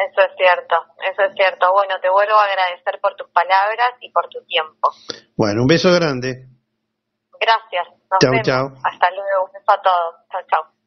Eso 0.00 0.22
es 0.22 0.32
cierto, 0.36 0.76
eso 1.12 1.22
es 1.22 1.34
cierto. 1.34 1.72
Bueno, 1.72 1.94
te 2.00 2.08
vuelvo 2.08 2.34
a 2.34 2.44
agradecer 2.44 2.98
por 3.02 3.14
tus 3.16 3.28
palabras 3.30 3.90
y 4.00 4.10
por 4.10 4.28
tu 4.28 4.42
tiempo. 4.46 4.90
Bueno, 5.36 5.62
un 5.62 5.66
beso 5.66 5.92
grande. 5.92 6.46
Gracias. 7.38 7.86
chao, 8.20 8.32
chao. 8.42 8.72
Hasta 8.82 9.10
luego. 9.10 9.44
Un 9.46 9.52
beso 9.52 9.72
a 9.72 9.82
todos. 9.82 10.14
Chao, 10.30 10.42
chao. 10.48 10.79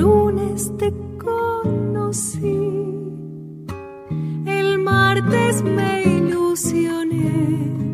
lunes 0.00 0.72
te 0.78 0.92
conocí, 1.18 2.58
el 4.46 4.78
martes 4.78 5.62
me 5.62 6.02
ilusioné. 6.02 7.89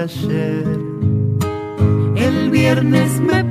ayer. 0.00 0.64
El 2.16 2.50
viernes 2.50 3.20
me 3.20 3.49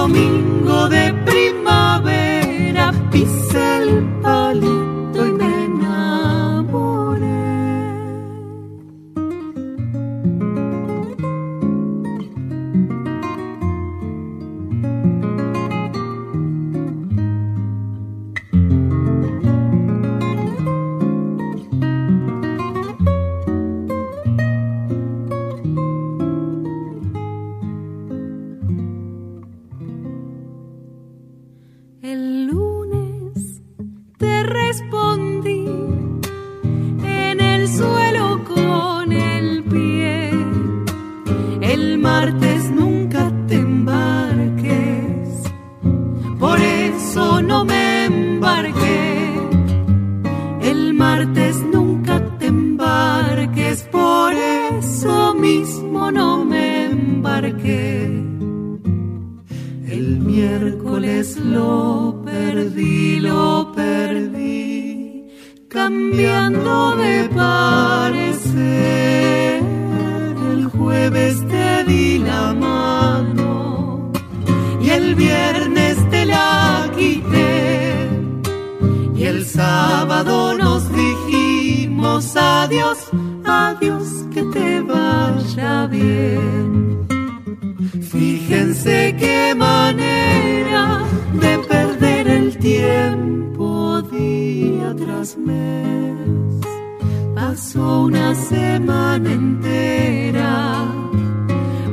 domingo. 0.00 0.39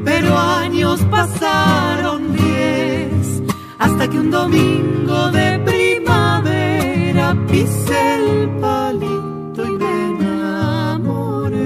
Pero 0.04 0.38
años 0.38 1.02
pasaron 1.10 2.34
diez, 2.34 3.42
hasta 3.80 4.08
que 4.08 4.20
un 4.20 4.30
domingo 4.30 5.32
de 5.32 5.60
primavera 5.66 7.36
pisé 7.48 8.16
el 8.16 8.50
palito 8.62 9.66
y 9.66 9.72
me 9.72 10.08
enamoré. 10.10 11.58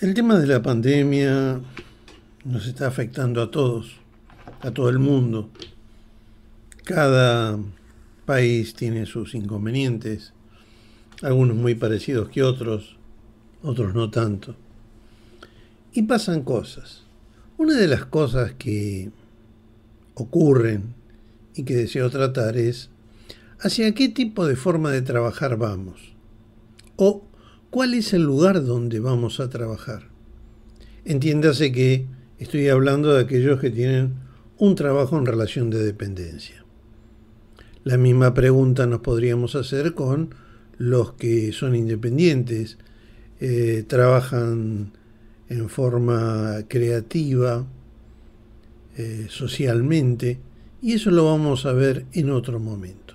El 0.00 0.14
tema 0.14 0.36
de 0.36 0.46
la 0.46 0.62
pandemia 0.62 1.60
nos 2.44 2.66
está 2.66 2.88
afectando 2.88 3.40
a 3.40 3.50
todos, 3.50 3.96
a 4.60 4.70
todo 4.70 4.88
el 4.88 4.98
mundo. 4.98 5.50
Cada 6.84 7.58
país 8.26 8.74
tiene 8.74 9.06
sus 9.06 9.34
inconvenientes, 9.34 10.32
algunos 11.22 11.56
muy 11.56 11.74
parecidos 11.74 12.28
que 12.28 12.42
otros, 12.42 12.96
otros 13.62 13.94
no 13.94 14.10
tanto. 14.10 14.56
Y 15.92 16.02
pasan 16.02 16.42
cosas. 16.42 17.04
Una 17.58 17.76
de 17.76 17.86
las 17.86 18.06
cosas 18.06 18.54
que 18.54 19.10
ocurren 20.14 20.94
y 21.54 21.64
que 21.64 21.74
deseo 21.74 22.10
tratar 22.10 22.56
es 22.56 22.90
hacia 23.60 23.94
qué 23.94 24.08
tipo 24.08 24.46
de 24.46 24.56
forma 24.56 24.90
de 24.90 25.02
trabajar 25.02 25.56
vamos 25.56 26.12
o 26.96 27.24
cuál 27.70 27.94
es 27.94 28.12
el 28.12 28.22
lugar 28.22 28.64
donde 28.64 29.00
vamos 29.00 29.38
a 29.38 29.48
trabajar. 29.48 30.08
Entiéndase 31.04 31.72
que 31.72 32.06
estoy 32.42 32.68
hablando 32.68 33.14
de 33.14 33.22
aquellos 33.22 33.60
que 33.60 33.70
tienen 33.70 34.14
un 34.58 34.74
trabajo 34.74 35.16
en 35.16 35.26
relación 35.26 35.70
de 35.70 35.82
dependencia. 35.82 36.64
La 37.84 37.96
misma 37.96 38.34
pregunta 38.34 38.86
nos 38.86 39.00
podríamos 39.00 39.54
hacer 39.54 39.94
con 39.94 40.34
los 40.76 41.12
que 41.12 41.52
son 41.52 41.74
independientes, 41.74 42.78
eh, 43.40 43.84
trabajan 43.86 44.92
en 45.48 45.68
forma 45.68 46.58
creativa, 46.68 47.66
eh, 48.96 49.26
socialmente, 49.28 50.38
y 50.80 50.94
eso 50.94 51.10
lo 51.10 51.26
vamos 51.26 51.66
a 51.66 51.72
ver 51.72 52.06
en 52.12 52.30
otro 52.30 52.58
momento. 52.58 53.14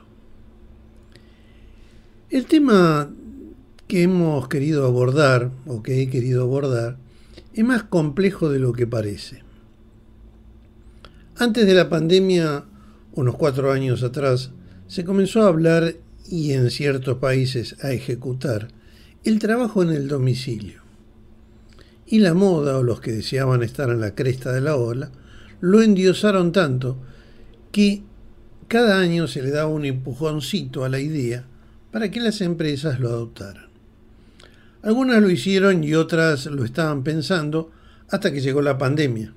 El 2.30 2.46
tema 2.46 3.10
que 3.88 4.04
hemos 4.04 4.48
querido 4.48 4.86
abordar, 4.86 5.52
o 5.66 5.82
que 5.82 6.02
he 6.02 6.10
querido 6.10 6.44
abordar, 6.44 6.98
es 7.58 7.64
más 7.64 7.84
complejo 7.84 8.50
de 8.50 8.60
lo 8.60 8.72
que 8.72 8.86
parece. 8.86 9.42
Antes 11.38 11.66
de 11.66 11.74
la 11.74 11.90
pandemia, 11.90 12.66
unos 13.14 13.36
cuatro 13.36 13.72
años 13.72 14.04
atrás, 14.04 14.52
se 14.86 15.04
comenzó 15.04 15.42
a 15.42 15.48
hablar 15.48 15.96
y 16.30 16.52
en 16.52 16.70
ciertos 16.70 17.18
países 17.18 17.76
a 17.84 17.92
ejecutar 17.92 18.68
el 19.24 19.40
trabajo 19.40 19.82
en 19.82 19.90
el 19.90 20.08
domicilio. 20.08 20.84
Y 22.06 22.20
la 22.20 22.36
moda 22.36 22.78
o 22.78 22.84
los 22.84 23.02
que 23.02 23.12
deseaban 23.12 23.64
estar 23.64 23.90
en 23.90 24.02
la 24.02 24.14
cresta 24.14 24.52
de 24.52 24.62
la 24.62 24.76
ola 24.76 25.12
lo 25.60 25.82
endiosaron 25.82 26.52
tanto 26.52 27.00
que 27.72 28.04
cada 28.68 29.00
año 29.00 29.28
se 29.28 29.42
le 29.42 29.50
daba 29.50 29.70
un 29.70 29.86
empujoncito 29.86 30.86
a 30.86 30.90
la 30.90 31.00
idea 31.00 31.48
para 31.92 32.12
que 32.12 32.22
las 32.22 32.40
empresas 32.42 33.00
lo 33.00 33.10
adoptaran. 33.10 33.67
Algunas 34.88 35.22
lo 35.22 35.30
hicieron 35.30 35.84
y 35.84 35.96
otras 35.96 36.46
lo 36.46 36.64
estaban 36.64 37.04
pensando 37.04 37.72
hasta 38.08 38.32
que 38.32 38.40
llegó 38.40 38.62
la 38.62 38.78
pandemia. 38.78 39.34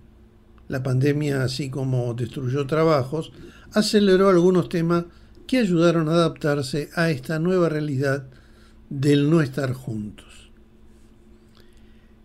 La 0.69 0.81
pandemia, 0.81 1.43
así 1.43 1.71
como 1.71 2.15
destruyó 2.15 2.69
trabajos, 2.69 3.33
aceleró 3.73 4.29
algunos 4.29 4.69
temas 4.69 5.07
que 5.49 5.59
ayudaron 5.59 6.09
a 6.09 6.13
adaptarse 6.13 6.91
a 6.95 7.11
esta 7.11 7.41
nueva 7.41 7.69
realidad 7.69 8.29
del 8.91 9.29
no 9.29 9.41
estar 9.41 9.73
juntos. 9.73 10.53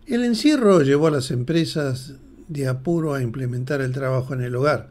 El 0.06 0.22
encierro 0.22 0.82
llevó 0.82 1.08
a 1.08 1.10
las 1.10 1.32
empresas 1.32 2.14
de 2.46 2.68
apuro 2.68 3.12
a 3.12 3.22
implementar 3.22 3.80
el 3.80 3.90
trabajo 3.90 4.34
en 4.34 4.42
el 4.42 4.54
hogar, 4.54 4.90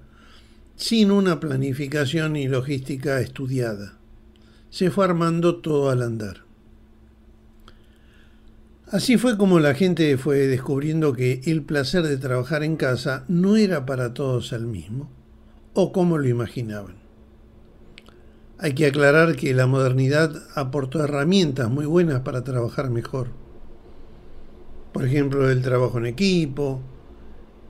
sin 0.76 1.10
una 1.10 1.39
planificación 1.39 2.36
y 2.36 2.50
logística 2.50 3.21
estudiada. 3.21 3.98
Se 4.71 4.91
fue 4.91 5.06
armando 5.06 5.62
todo 5.62 5.89
al 5.89 6.02
andar. 6.02 6.44
Así 8.95 9.17
fue 9.17 9.38
como 9.38 9.60
la 9.60 9.73
gente 9.73 10.17
fue 10.17 10.47
descubriendo 10.47 11.12
que 11.12 11.41
el 11.47 11.63
placer 11.63 12.03
de 12.03 12.15
trabajar 12.15 12.63
en 12.63 12.77
casa 12.77 13.25
no 13.27 13.58
era 13.58 13.86
para 13.86 14.13
todos 14.13 14.53
el 14.53 14.67
mismo, 14.67 15.10
o 15.73 15.91
como 15.91 16.17
lo 16.17 16.29
imaginaban. 16.29 16.95
Hay 18.58 18.71
que 18.71 18.86
aclarar 18.86 19.36
que 19.36 19.53
la 19.53 19.67
modernidad 19.67 20.31
aportó 20.55 21.03
herramientas 21.03 21.69
muy 21.69 21.86
buenas 21.86 22.21
para 22.21 22.45
trabajar 22.45 22.89
mejor. 22.89 23.31
Por 24.93 25.03
ejemplo, 25.03 25.49
el 25.49 25.62
trabajo 25.62 25.97
en 25.97 26.05
equipo, 26.05 26.79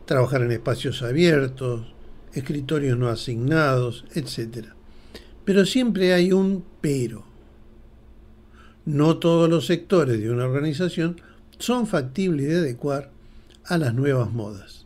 trabajar 0.05 0.43
en 0.43 0.51
espacios 0.51 1.01
abiertos, 1.01 1.91
escritorios 2.33 2.99
no 2.99 3.09
asignados, 3.09 4.05
etc. 4.13 4.67
Pero 5.43 5.65
siempre 5.65 6.13
hay 6.13 6.31
un 6.31 6.63
pero. 6.81 7.34
No 8.85 9.17
todos 9.17 9.49
los 9.49 9.65
sectores 9.65 10.19
de 10.21 10.29
una 10.29 10.45
organización 10.45 11.19
son 11.57 11.87
factibles 11.87 12.47
de 12.47 12.57
adecuar 12.57 13.09
a 13.63 13.79
las 13.79 13.95
nuevas 13.95 14.31
modas. 14.31 14.85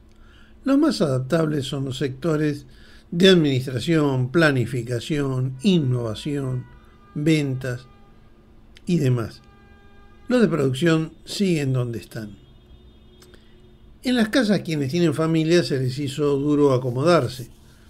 Los 0.64 0.78
más 0.78 1.02
adaptables 1.02 1.66
son 1.66 1.84
los 1.84 1.98
sectores 1.98 2.66
de 3.12 3.28
administración, 3.28 4.32
planificación, 4.32 5.58
innovación, 5.64 6.66
ventas 7.14 7.88
y 8.86 9.00
demás. 9.00 9.42
Los 10.30 10.42
de 10.42 10.48
producción 10.48 11.12
siguen 11.26 11.74
donde 11.74 12.00
están. 12.00 12.38
En 14.04 14.16
las 14.16 14.30
casas 14.30 14.62
quienes 14.62 14.92
tienen 14.92 15.14
familia 15.14 15.62
se 15.62 15.78
les 15.78 16.00
hizo 16.00 16.38
duro 16.38 16.74
acomodarse, 16.74 17.50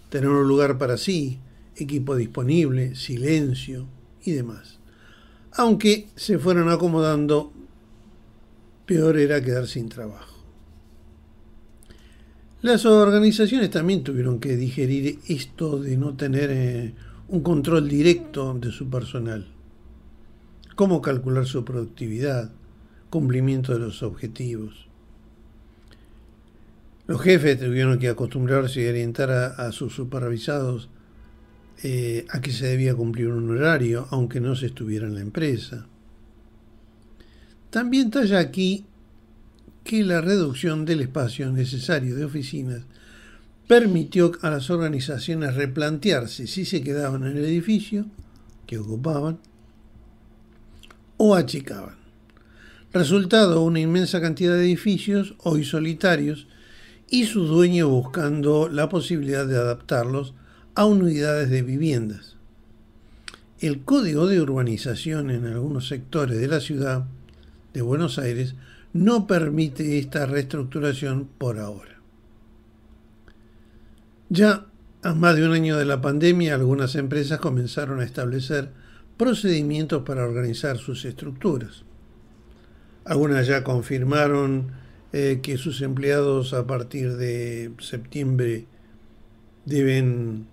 tener 0.09 0.29
un 0.29 0.47
lugar 0.47 0.79
para 0.79 0.97
sí, 0.97 1.37
equipo 1.75 2.15
disponible, 2.15 2.95
silencio 2.95 3.85
y 4.23 4.31
demás 4.31 4.78
aunque 5.53 6.07
se 6.15 6.37
fueron 6.37 6.69
acomodando, 6.69 7.51
peor 8.85 9.17
era 9.17 9.41
quedar 9.41 9.67
sin 9.67 9.89
trabajo. 9.89 10.35
Las 12.61 12.85
organizaciones 12.85 13.69
también 13.69 14.03
tuvieron 14.03 14.39
que 14.39 14.57
digerir 14.57 15.19
esto 15.27 15.79
de 15.79 15.95
no 15.95 16.15
tener 16.15 16.49
eh, 16.51 16.93
un 17.29 17.41
control 17.41 17.87
directo 17.87 18.53
de 18.53 18.71
su 18.71 18.89
personal. 18.89 19.47
Cómo 20.75 21.01
calcular 21.01 21.45
su 21.45 21.63
productividad, 21.63 22.51
cumplimiento 23.09 23.73
de 23.73 23.79
los 23.79 24.03
objetivos. 24.03 24.87
Los 27.07 27.21
jefes 27.21 27.59
tuvieron 27.59 27.97
que 27.97 28.09
acostumbrarse 28.09 28.81
y 28.81 28.87
orientar 28.87 29.31
a, 29.31 29.47
a 29.47 29.71
sus 29.71 29.95
supervisados 29.95 30.89
eh, 31.81 32.25
a 32.29 32.41
que 32.41 32.51
se 32.51 32.67
debía 32.67 32.93
cumplir 32.93 33.29
un 33.29 33.49
horario, 33.49 34.07
aunque 34.11 34.41
no 34.41 34.55
se 34.55 34.67
estuviera 34.67 35.07
en 35.07 35.15
la 35.15 35.21
empresa. 35.21 35.87
También 37.69 38.11
talla 38.11 38.39
aquí 38.39 38.85
que 39.83 40.03
la 40.03 40.21
reducción 40.21 40.85
del 40.85 41.01
espacio 41.01 41.51
necesario 41.51 42.15
de 42.15 42.25
oficinas 42.25 42.81
permitió 43.67 44.31
a 44.41 44.49
las 44.49 44.69
organizaciones 44.69 45.55
replantearse 45.55 46.47
si 46.47 46.65
se 46.65 46.83
quedaban 46.83 47.23
en 47.23 47.37
el 47.37 47.45
edificio 47.45 48.07
que 48.65 48.77
ocupaban 48.77 49.39
o 51.17 51.35
achicaban. 51.35 51.95
Resultado, 52.91 53.61
una 53.61 53.79
inmensa 53.79 54.19
cantidad 54.19 54.55
de 54.55 54.65
edificios, 54.65 55.35
hoy 55.43 55.63
solitarios, 55.63 56.47
y 57.07 57.25
su 57.25 57.45
dueño 57.45 57.87
buscando 57.87 58.67
la 58.67 58.89
posibilidad 58.89 59.45
de 59.45 59.57
adaptarlos 59.57 60.33
a 60.75 60.85
unidades 60.85 61.49
de 61.49 61.61
viviendas. 61.61 62.37
El 63.59 63.81
código 63.83 64.27
de 64.27 64.41
urbanización 64.41 65.31
en 65.31 65.45
algunos 65.45 65.87
sectores 65.87 66.39
de 66.39 66.47
la 66.47 66.59
ciudad 66.59 67.05
de 67.73 67.81
Buenos 67.81 68.17
Aires 68.17 68.55
no 68.93 69.27
permite 69.27 69.99
esta 69.99 70.25
reestructuración 70.25 71.27
por 71.37 71.59
ahora. 71.59 71.99
Ya 74.29 74.65
a 75.01 75.13
más 75.13 75.35
de 75.35 75.45
un 75.45 75.53
año 75.53 75.77
de 75.77 75.85
la 75.85 76.01
pandemia, 76.01 76.55
algunas 76.55 76.95
empresas 76.95 77.39
comenzaron 77.39 77.99
a 77.99 78.03
establecer 78.03 78.69
procedimientos 79.17 80.03
para 80.03 80.23
organizar 80.23 80.77
sus 80.77 81.05
estructuras. 81.05 81.83
Algunas 83.05 83.47
ya 83.47 83.63
confirmaron 83.63 84.71
eh, 85.13 85.39
que 85.41 85.57
sus 85.57 85.81
empleados 85.81 86.53
a 86.53 86.67
partir 86.67 87.17
de 87.17 87.71
septiembre 87.79 88.67
deben 89.65 90.47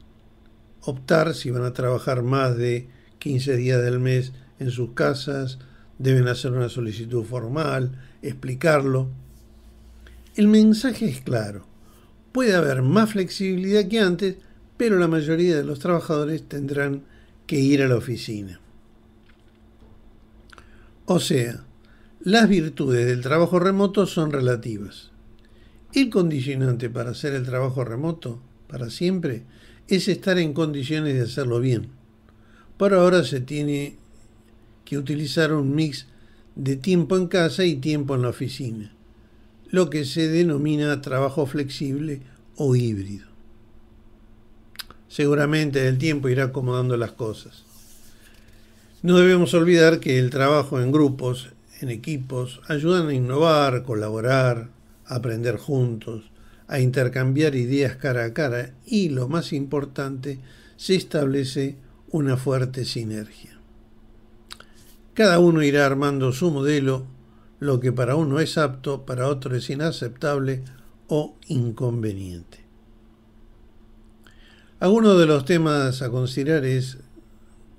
optar 0.86 1.34
si 1.34 1.50
van 1.50 1.64
a 1.64 1.72
trabajar 1.72 2.22
más 2.22 2.56
de 2.56 2.88
15 3.18 3.56
días 3.56 3.82
del 3.82 3.98
mes 3.98 4.32
en 4.58 4.70
sus 4.70 4.92
casas, 4.92 5.58
deben 5.98 6.28
hacer 6.28 6.52
una 6.52 6.68
solicitud 6.68 7.24
formal, 7.24 7.98
explicarlo. 8.22 9.08
El 10.36 10.48
mensaje 10.48 11.06
es 11.06 11.20
claro. 11.20 11.66
Puede 12.32 12.54
haber 12.54 12.82
más 12.82 13.10
flexibilidad 13.12 13.88
que 13.88 14.00
antes, 14.00 14.36
pero 14.76 14.98
la 14.98 15.08
mayoría 15.08 15.56
de 15.56 15.64
los 15.64 15.78
trabajadores 15.78 16.48
tendrán 16.48 17.02
que 17.46 17.58
ir 17.58 17.82
a 17.82 17.88
la 17.88 17.96
oficina. 17.96 18.60
O 21.06 21.20
sea, 21.20 21.64
las 22.20 22.48
virtudes 22.48 23.06
del 23.06 23.22
trabajo 23.22 23.58
remoto 23.58 24.06
son 24.06 24.32
relativas. 24.32 25.12
El 25.92 26.10
condicionante 26.10 26.90
para 26.90 27.10
hacer 27.10 27.34
el 27.34 27.46
trabajo 27.46 27.84
remoto, 27.84 28.40
para 28.68 28.90
siempre, 28.90 29.44
es 29.88 30.08
estar 30.08 30.38
en 30.38 30.52
condiciones 30.52 31.14
de 31.14 31.22
hacerlo 31.22 31.60
bien. 31.60 31.88
Por 32.76 32.94
ahora 32.94 33.24
se 33.24 33.40
tiene 33.40 33.96
que 34.84 34.98
utilizar 34.98 35.52
un 35.52 35.74
mix 35.74 36.06
de 36.54 36.76
tiempo 36.76 37.16
en 37.16 37.28
casa 37.28 37.64
y 37.64 37.76
tiempo 37.76 38.14
en 38.14 38.22
la 38.22 38.30
oficina, 38.30 38.92
lo 39.70 39.90
que 39.90 40.04
se 40.04 40.28
denomina 40.28 41.00
trabajo 41.00 41.46
flexible 41.46 42.22
o 42.56 42.74
híbrido. 42.74 43.26
Seguramente 45.08 45.86
el 45.86 45.98
tiempo 45.98 46.28
irá 46.28 46.44
acomodando 46.44 46.96
las 46.96 47.12
cosas. 47.12 47.64
No 49.02 49.16
debemos 49.18 49.54
olvidar 49.54 50.00
que 50.00 50.18
el 50.18 50.30
trabajo 50.30 50.80
en 50.80 50.90
grupos, 50.90 51.50
en 51.80 51.90
equipos, 51.90 52.60
ayudan 52.68 53.08
a 53.08 53.14
innovar, 53.14 53.82
colaborar, 53.82 54.68
aprender 55.06 55.58
juntos, 55.58 56.24
a 56.68 56.80
intercambiar 56.80 57.54
ideas 57.54 57.96
cara 57.96 58.24
a 58.24 58.32
cara 58.32 58.74
y, 58.84 59.08
lo 59.08 59.28
más 59.28 59.52
importante, 59.52 60.40
se 60.76 60.94
establece 60.94 61.76
una 62.10 62.36
fuerte 62.36 62.84
sinergia. 62.84 63.58
Cada 65.14 65.38
uno 65.38 65.62
irá 65.62 65.86
armando 65.86 66.32
su 66.32 66.50
modelo, 66.50 67.06
lo 67.58 67.80
que 67.80 67.92
para 67.92 68.16
uno 68.16 68.40
es 68.40 68.58
apto, 68.58 69.06
para 69.06 69.28
otro 69.28 69.56
es 69.56 69.70
inaceptable 69.70 70.62
o 71.08 71.36
inconveniente. 71.46 72.66
Algunos 74.78 75.18
de 75.18 75.26
los 75.26 75.46
temas 75.46 76.02
a 76.02 76.10
considerar 76.10 76.66
es, 76.66 76.98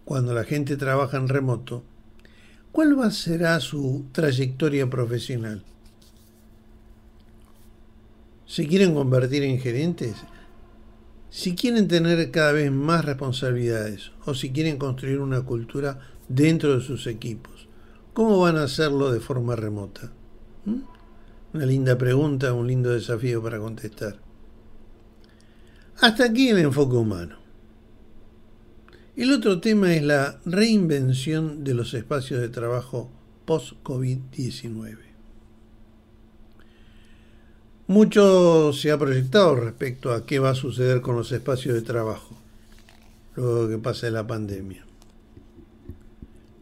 cuando 0.03 0.33
la 0.33 0.45
gente 0.45 0.77
trabaja 0.77 1.17
en 1.17 1.27
remoto, 1.27 1.83
¿cuál 2.71 3.11
será 3.11 3.59
su 3.59 4.05
trayectoria 4.13 4.89
profesional? 4.89 5.63
¿Se 8.47 8.65
quieren 8.65 8.95
convertir 8.95 9.43
en 9.43 9.59
gerentes? 9.59 10.15
Si 11.29 11.53
quieren 11.53 11.89
tener 11.89 12.31
cada 12.31 12.53
vez 12.53 12.71
más 12.71 13.03
responsabilidades 13.03 14.13
o 14.25 14.33
si 14.33 14.51
quieren 14.51 14.77
construir 14.77 15.19
una 15.19 15.41
cultura 15.41 15.99
dentro 16.29 16.77
de 16.77 16.81
sus 16.81 17.07
equipos, 17.07 17.67
¿cómo 18.13 18.39
van 18.39 18.55
a 18.55 18.63
hacerlo 18.63 19.11
de 19.11 19.19
forma 19.19 19.57
remota? 19.57 20.13
¿Mm? 20.63 20.79
Una 21.53 21.65
linda 21.65 21.97
pregunta, 21.97 22.53
un 22.53 22.67
lindo 22.67 22.91
desafío 22.91 23.43
para 23.43 23.59
contestar. 23.59 24.17
Hasta 25.99 26.23
aquí 26.23 26.47
el 26.47 26.59
enfoque 26.59 26.95
humano. 26.95 27.39
El 29.17 29.33
otro 29.33 29.59
tema 29.59 29.93
es 29.93 30.03
la 30.03 30.39
reinvención 30.45 31.65
de 31.65 31.73
los 31.73 31.93
espacios 31.93 32.39
de 32.39 32.47
trabajo 32.47 33.11
post-COVID-19. 33.45 35.06
Mucho 37.87 38.73
se 38.73 38.91
ha 38.91 38.97
proyectado 38.97 39.55
respecto 39.55 40.11
a 40.11 40.25
qué 40.25 40.39
va 40.39 40.49
a 40.49 40.55
suceder 40.55 40.99
con 41.01 41.15
los 41.15 41.31
espacios 41.31 41.73
de 41.73 41.81
trabajo 41.81 42.37
luego 43.37 43.69
que 43.69 43.77
pase 43.77 44.11
la 44.11 44.27
pandemia. 44.27 44.83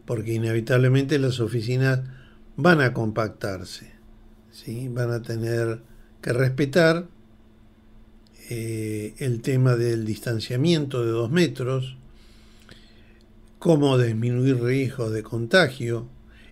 Porque 0.04 0.34
inevitablemente 0.34 1.18
las 1.18 1.40
oficinas 1.40 2.00
van 2.56 2.80
a 2.80 2.92
compactarse, 2.92 3.90
¿sí? 4.52 4.88
van 4.88 5.10
a 5.10 5.22
tener 5.22 5.80
que 6.20 6.32
respetar 6.32 7.06
eh, 8.48 9.14
el 9.18 9.40
tema 9.42 9.74
del 9.74 10.04
distanciamiento 10.04 11.04
de 11.04 11.10
dos 11.10 11.30
metros, 11.30 11.96
cómo 13.58 13.98
disminuir 13.98 14.62
riesgos 14.62 15.10
de 15.12 15.22
contagio, 15.22 16.06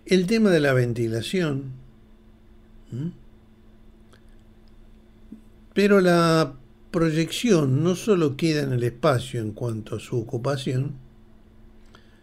el 0.05 0.27
tema 0.27 0.49
de 0.49 0.59
la 0.59 0.73
ventilación. 0.73 1.71
Pero 5.75 5.99
la 5.99 6.53
proyección 6.89 7.83
no 7.83 7.95
solo 7.95 8.37
queda 8.37 8.63
en 8.63 8.71
el 8.71 8.83
espacio 8.83 9.41
en 9.41 9.51
cuanto 9.51 9.97
a 9.97 9.99
su 9.99 10.17
ocupación, 10.17 10.93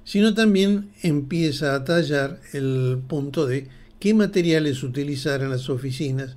sino 0.05 0.33
también 0.33 0.91
empieza 1.03 1.75
a 1.75 1.85
tallar 1.85 2.41
el 2.55 2.99
punto 3.07 3.47
de 3.47 3.69
qué 4.01 4.15
materiales 4.15 4.83
utilizar 4.83 5.43
en 5.43 5.51
las 5.51 5.69
oficinas 5.69 6.37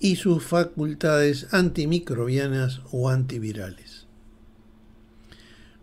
y 0.00 0.16
sus 0.16 0.42
facultades 0.42 1.46
antimicrobianas 1.52 2.80
o 2.90 3.08
antivirales. 3.08 4.06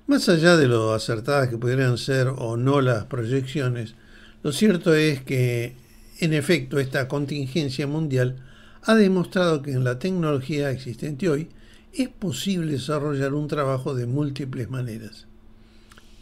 Más 0.07 0.27
allá 0.27 0.57
de 0.57 0.67
lo 0.67 0.93
acertadas 0.93 1.47
que 1.47 1.57
pudieran 1.57 1.97
ser 1.97 2.27
o 2.27 2.57
no 2.57 2.81
las 2.81 3.05
proyecciones, 3.05 3.95
lo 4.43 4.51
cierto 4.51 4.93
es 4.93 5.21
que, 5.21 5.77
en 6.19 6.33
efecto, 6.33 6.79
esta 6.79 7.07
contingencia 7.07 7.87
mundial 7.87 8.43
ha 8.83 8.95
demostrado 8.95 9.61
que 9.61 9.71
en 9.71 9.83
la 9.83 9.99
tecnología 9.99 10.71
existente 10.71 11.29
hoy 11.29 11.49
es 11.93 12.09
posible 12.09 12.73
desarrollar 12.73 13.33
un 13.33 13.47
trabajo 13.47 13.93
de 13.95 14.05
múltiples 14.05 14.69
maneras 14.69 15.27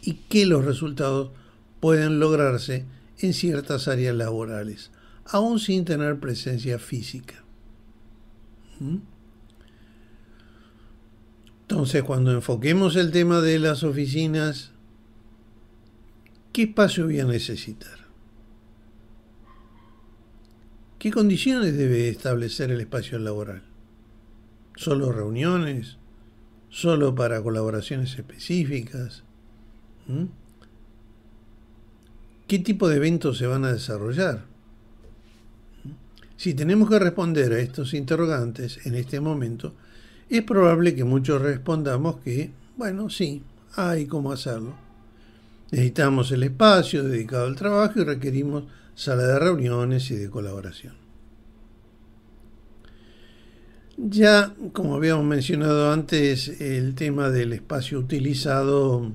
y 0.02 0.14
que 0.14 0.46
los 0.46 0.64
resultados 0.64 1.30
pueden 1.80 2.18
lograrse 2.18 2.84
en 3.18 3.34
ciertas 3.34 3.88
áreas 3.88 4.14
laborales, 4.14 4.90
aún 5.26 5.58
sin 5.58 5.84
tener 5.84 6.18
presencia 6.18 6.78
física. 6.78 7.44
¿Mm? 8.80 8.98
Entonces, 11.62 12.02
cuando 12.02 12.32
enfoquemos 12.32 12.96
el 12.96 13.10
tema 13.10 13.40
de 13.40 13.58
las 13.58 13.82
oficinas, 13.82 14.70
¿qué 16.52 16.62
espacio 16.62 17.04
voy 17.04 17.20
a 17.20 17.26
necesitar? 17.26 18.07
¿Qué 20.98 21.12
condiciones 21.12 21.76
debe 21.76 22.08
establecer 22.08 22.72
el 22.72 22.80
espacio 22.80 23.20
laboral? 23.20 23.62
¿Solo 24.74 25.12
reuniones? 25.12 25.96
¿Solo 26.70 27.14
para 27.14 27.40
colaboraciones 27.40 28.18
específicas? 28.18 29.22
¿Mm? 30.08 30.24
¿Qué 32.48 32.58
tipo 32.58 32.88
de 32.88 32.96
eventos 32.96 33.38
se 33.38 33.46
van 33.46 33.64
a 33.64 33.72
desarrollar? 33.72 34.46
¿Mm? 35.84 35.90
Si 36.36 36.54
tenemos 36.54 36.90
que 36.90 36.98
responder 36.98 37.52
a 37.52 37.60
estos 37.60 37.94
interrogantes 37.94 38.84
en 38.84 38.96
este 38.96 39.20
momento, 39.20 39.74
es 40.28 40.42
probable 40.42 40.96
que 40.96 41.04
muchos 41.04 41.40
respondamos 41.40 42.16
que, 42.24 42.50
bueno, 42.76 43.08
sí, 43.08 43.44
hay 43.76 44.06
cómo 44.06 44.32
hacerlo. 44.32 44.74
Necesitamos 45.70 46.32
el 46.32 46.42
espacio 46.42 47.04
dedicado 47.04 47.46
al 47.46 47.54
trabajo 47.54 48.00
y 48.00 48.04
requerimos 48.04 48.64
sala 48.98 49.22
de 49.22 49.38
reuniones 49.38 50.10
y 50.10 50.16
de 50.16 50.28
colaboración. 50.28 50.94
Ya, 53.96 54.56
como 54.72 54.96
habíamos 54.96 55.24
mencionado 55.24 55.92
antes, 55.92 56.60
el 56.60 56.96
tema 56.96 57.30
del 57.30 57.52
espacio 57.52 58.00
utilizado 58.00 59.12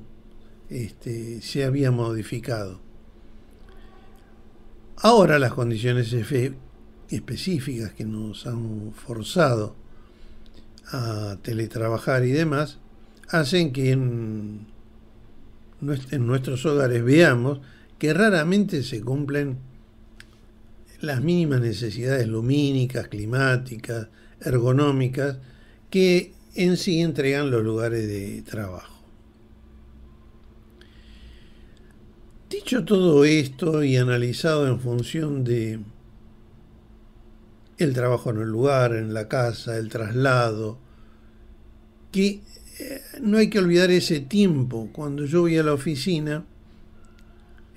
este, 0.70 1.42
se 1.42 1.66
había 1.66 1.92
modificado. 1.92 2.80
Ahora 4.96 5.38
las 5.38 5.52
condiciones 5.52 6.16
específicas 7.10 7.92
que 7.92 8.06
nos 8.06 8.48
han 8.48 8.94
forzado 8.94 9.76
a 10.94 11.36
teletrabajar 11.42 12.24
y 12.24 12.32
demás 12.32 12.80
hacen 13.28 13.74
que 13.74 13.92
en, 13.92 14.66
en 15.82 16.26
nuestros 16.26 16.66
hogares 16.66 17.04
veamos 17.04 17.60
que 18.00 18.14
raramente 18.14 18.82
se 18.84 19.02
cumplen 19.02 19.72
las 21.04 21.22
mínimas 21.22 21.60
necesidades 21.60 22.28
lumínicas, 22.28 23.10
climáticas, 23.10 24.08
ergonómicas, 24.39 25.38
que 25.89 26.34
en 26.56 26.78
sí 26.78 27.01
entregan 27.01 27.51
los 27.51 27.62
lugares 27.62 28.08
de 28.08 28.41
trabajo. 28.43 29.04
Dicho 32.49 32.86
todo 32.86 33.26
esto 33.26 33.84
y 33.84 33.97
analizado 33.97 34.66
en 34.66 34.80
función 34.80 35.43
de 35.43 35.82
el 37.80 37.93
trabajo 37.93 38.30
en 38.30 38.38
el 38.38 38.47
lugar, 38.47 38.95
en 38.95 39.14
la 39.14 39.28
casa, 39.28 39.78
el 39.78 39.89
traslado, 39.89 40.80
que 42.14 42.39
eh, 42.80 43.01
no 43.22 43.39
hay 43.39 43.49
que 43.49 43.60
olvidar 43.60 43.91
ese 43.91 44.22
tiempo. 44.22 44.89
Cuando 44.93 45.26
yo 45.26 45.41
voy 45.41 45.58
a 45.58 45.64
la 45.64 45.74
oficina, 45.74 46.45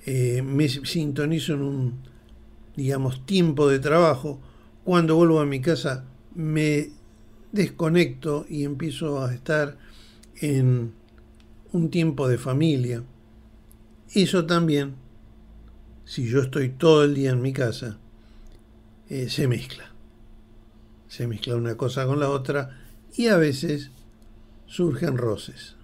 eh, 0.05 0.41
me 0.41 0.69
sintonizo 0.69 1.55
en 1.55 1.61
un, 1.61 2.16
digamos, 2.77 3.25
tiempo 3.25 3.67
de 3.67 3.79
trabajo. 3.79 4.39
Cuando 4.85 5.17
vuelvo 5.17 5.41
a 5.41 5.45
mi 5.45 5.59
casa, 5.59 6.05
me 6.33 6.91
desconecto 7.51 8.45
y 8.47 8.63
empiezo 8.63 9.21
a 9.21 9.33
estar 9.33 9.77
en 10.39 10.93
un 11.73 11.89
tiempo 11.89 12.29
de 12.29 12.37
familia. 12.37 13.03
Eso 14.13 14.45
también, 14.45 14.95
si 16.05 16.29
yo 16.29 16.41
estoy 16.41 16.69
todo 16.69 17.03
el 17.03 17.15
día 17.15 17.31
en 17.31 17.41
mi 17.41 17.51
casa, 17.51 17.97
eh, 19.09 19.27
se 19.27 19.47
mezcla. 19.47 19.91
Se 21.07 21.27
mezcla 21.27 21.55
una 21.55 21.75
cosa 21.75 22.05
con 22.05 22.19
la 22.19 22.29
otra 22.29 22.79
y 23.15 23.27
a 23.27 23.37
veces 23.37 23.89
surgen 24.67 25.17
roces. 25.17 25.75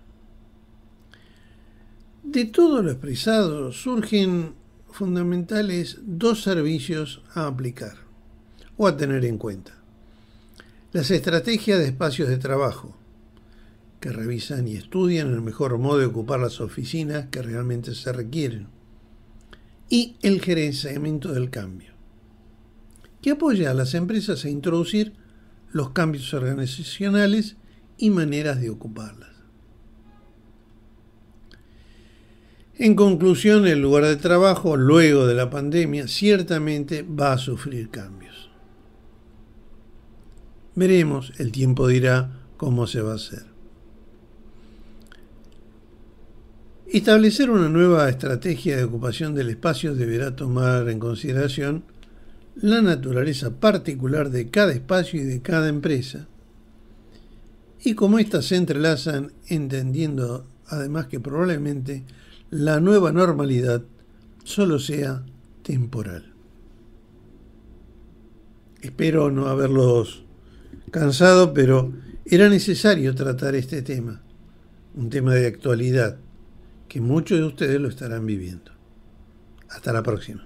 De 2.21 2.45
todo 2.45 2.83
lo 2.83 2.91
expresado 2.91 3.71
surgen 3.71 4.53
fundamentales 4.93 5.97
dos 6.03 6.43
servicios 6.43 7.21
a 7.33 7.47
aplicar 7.47 7.97
o 8.77 8.87
a 8.87 8.95
tener 8.95 9.25
en 9.25 9.37
cuenta. 9.37 9.73
Las 10.91 11.11
estrategias 11.11 11.79
de 11.79 11.87
espacios 11.87 12.29
de 12.29 12.37
trabajo, 12.37 12.95
que 13.99 14.11
revisan 14.11 14.67
y 14.67 14.75
estudian 14.75 15.33
el 15.33 15.41
mejor 15.41 15.77
modo 15.79 15.97
de 15.97 16.05
ocupar 16.05 16.39
las 16.39 16.61
oficinas 16.61 17.27
que 17.31 17.41
realmente 17.41 17.95
se 17.95 18.11
requieren. 18.11 18.67
Y 19.89 20.17
el 20.21 20.41
gerenciamiento 20.41 21.33
del 21.33 21.49
cambio, 21.49 21.93
que 23.21 23.31
apoya 23.31 23.71
a 23.71 23.73
las 23.73 23.93
empresas 23.95 24.45
a 24.45 24.49
introducir 24.49 25.13
los 25.71 25.91
cambios 25.91 26.33
organizacionales 26.33 27.55
y 27.97 28.09
maneras 28.09 28.61
de 28.61 28.69
ocuparlas. 28.69 29.32
En 32.77 32.95
conclusión, 32.95 33.67
el 33.67 33.81
lugar 33.81 34.05
de 34.05 34.15
trabajo, 34.15 34.77
luego 34.77 35.27
de 35.27 35.35
la 35.35 35.49
pandemia, 35.49 36.07
ciertamente 36.07 37.03
va 37.03 37.33
a 37.33 37.37
sufrir 37.37 37.89
cambios. 37.89 38.49
Veremos, 40.75 41.33
el 41.37 41.51
tiempo 41.51 41.87
dirá 41.87 42.31
cómo 42.57 42.87
se 42.87 43.01
va 43.01 43.11
a 43.11 43.15
hacer. 43.15 43.43
Establecer 46.87 47.51
una 47.51 47.69
nueva 47.69 48.09
estrategia 48.09 48.77
de 48.77 48.83
ocupación 48.83 49.35
del 49.35 49.49
espacio 49.49 49.93
deberá 49.93 50.35
tomar 50.35 50.89
en 50.89 50.99
consideración 50.99 51.83
la 52.55 52.81
naturaleza 52.81 53.59
particular 53.59 54.29
de 54.29 54.49
cada 54.49 54.73
espacio 54.73 55.21
y 55.21 55.23
de 55.23 55.41
cada 55.41 55.69
empresa, 55.69 56.27
y 57.83 57.95
cómo 57.95 58.19
éstas 58.19 58.45
se 58.45 58.55
entrelazan, 58.55 59.31
entendiendo 59.47 60.47
además 60.67 61.07
que 61.07 61.19
probablemente 61.19 62.03
la 62.53 62.79
nueva 62.79 63.11
normalidad 63.11 63.81
solo 64.43 64.77
sea 64.77 65.25
temporal. 65.63 66.33
Espero 68.79 69.31
no 69.31 69.47
haberlos 69.47 70.23
cansado, 70.91 71.51
pero 71.53 71.91
era 72.25 72.49
necesario 72.49 73.15
tratar 73.15 73.55
este 73.55 73.81
tema, 73.81 74.21
un 74.93 75.09
tema 75.09 75.33
de 75.33 75.47
actualidad 75.47 76.17
que 76.87 77.01
muchos 77.01 77.39
de 77.39 77.45
ustedes 77.45 77.81
lo 77.81 77.87
estarán 77.87 78.25
viviendo. 78.27 78.71
Hasta 79.69 79.91
la 79.91 80.03
próxima. 80.03 80.45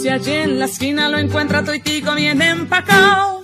Si 0.00 0.08
allí 0.08 0.32
en 0.32 0.58
la 0.58 0.64
esquina 0.64 1.10
lo 1.10 1.18
encuentra 1.18 1.62
toitico 1.62 2.14
bien 2.14 2.40
empacado. 2.40 3.42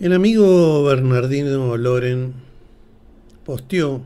El 0.00 0.14
amigo 0.14 0.84
Bernardino 0.84 1.76
Loren 1.76 2.32
posteó 3.44 4.00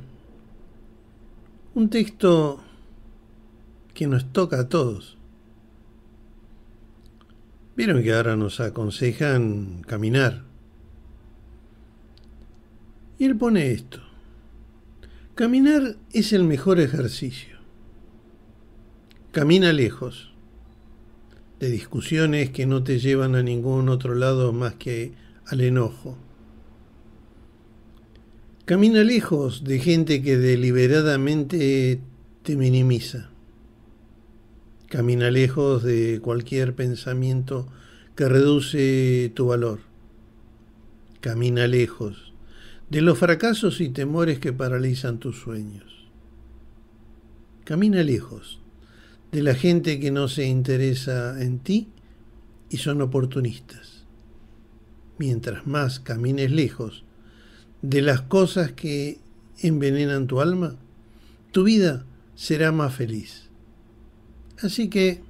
un 1.77 1.89
texto 1.89 2.61
que 3.95 4.09
nos 4.09 4.33
toca 4.33 4.59
a 4.59 4.69
todos. 4.69 5.17
Vieron 7.77 8.03
que 8.03 8.13
ahora 8.13 8.35
nos 8.35 8.59
aconsejan 8.59 9.83
caminar 9.87 10.50
y 13.21 13.27
él 13.27 13.37
pone 13.37 13.71
esto. 13.71 14.01
Caminar 15.35 15.99
es 16.11 16.33
el 16.33 16.43
mejor 16.43 16.81
ejercicio. 16.81 17.59
Camina 19.31 19.75
lejos 19.75 20.33
de 21.61 21.69
discusiones 21.69 22.49
que 22.49 22.65
no 22.65 22.83
te 22.83 22.99
llevan 22.99 23.35
a 23.35 23.43
ningún 23.43 23.91
otro 23.91 24.15
lado 24.15 24.55
más 24.55 24.77
que 24.77 25.13
al 25.45 25.61
enojo. 25.61 26.17
Camina 28.65 29.05
lejos 29.05 29.65
de 29.65 29.81
gente 29.81 30.23
que 30.23 30.39
deliberadamente 30.39 32.01
te 32.43 32.57
minimiza. 32.57 33.29
Camina 34.89 35.31
lejos 35.31 35.83
de 35.83 36.21
cualquier 36.23 36.75
pensamiento 36.75 37.69
que 38.15 38.31
reduce 38.31 39.31
tu 39.35 39.49
valor. 39.49 39.81
Camina 41.21 41.67
lejos 41.67 42.30
de 42.91 43.01
los 43.01 43.19
fracasos 43.19 43.81
y 43.81 43.89
temores 43.89 44.41
que 44.41 44.53
paralizan 44.53 45.19
tus 45.19 45.41
sueños. 45.41 46.09
Camina 47.65 48.03
lejos 48.03 48.61
de 49.31 49.43
la 49.43 49.55
gente 49.55 50.01
que 50.01 50.11
no 50.11 50.27
se 50.27 50.47
interesa 50.47 51.41
en 51.41 51.61
ti 51.61 51.89
y 52.69 52.79
son 52.79 53.01
oportunistas. 53.01 54.05
Mientras 55.19 55.67
más 55.67 56.01
camines 56.01 56.51
lejos 56.51 57.05
de 57.81 58.03
las 58.03 58.23
cosas 58.23 58.73
que 58.73 59.21
envenenan 59.59 60.27
tu 60.27 60.41
alma, 60.41 60.77
tu 61.53 61.63
vida 61.63 62.05
será 62.35 62.73
más 62.73 62.95
feliz. 62.95 63.51
Así 64.61 64.89
que 64.89 65.23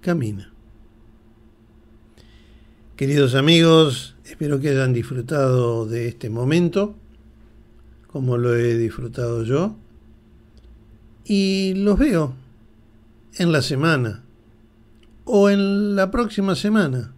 camina. 0.00 0.55
Queridos 2.96 3.34
amigos, 3.34 4.16
espero 4.24 4.58
que 4.58 4.70
hayan 4.70 4.94
disfrutado 4.94 5.84
de 5.84 6.08
este 6.08 6.30
momento, 6.30 6.96
como 8.06 8.38
lo 8.38 8.56
he 8.56 8.78
disfrutado 8.78 9.42
yo, 9.42 9.76
y 11.22 11.74
los 11.74 11.98
veo 11.98 12.34
en 13.34 13.52
la 13.52 13.60
semana 13.60 14.24
o 15.26 15.50
en 15.50 15.94
la 15.94 16.10
próxima 16.10 16.54
semana, 16.54 17.12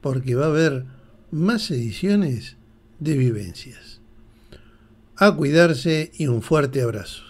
porque 0.00 0.36
va 0.36 0.46
a 0.46 0.48
haber 0.48 0.86
más 1.30 1.70
ediciones 1.70 2.56
de 2.98 3.18
vivencias. 3.18 4.00
A 5.16 5.36
cuidarse 5.36 6.12
y 6.16 6.28
un 6.28 6.40
fuerte 6.40 6.80
abrazo. 6.80 7.23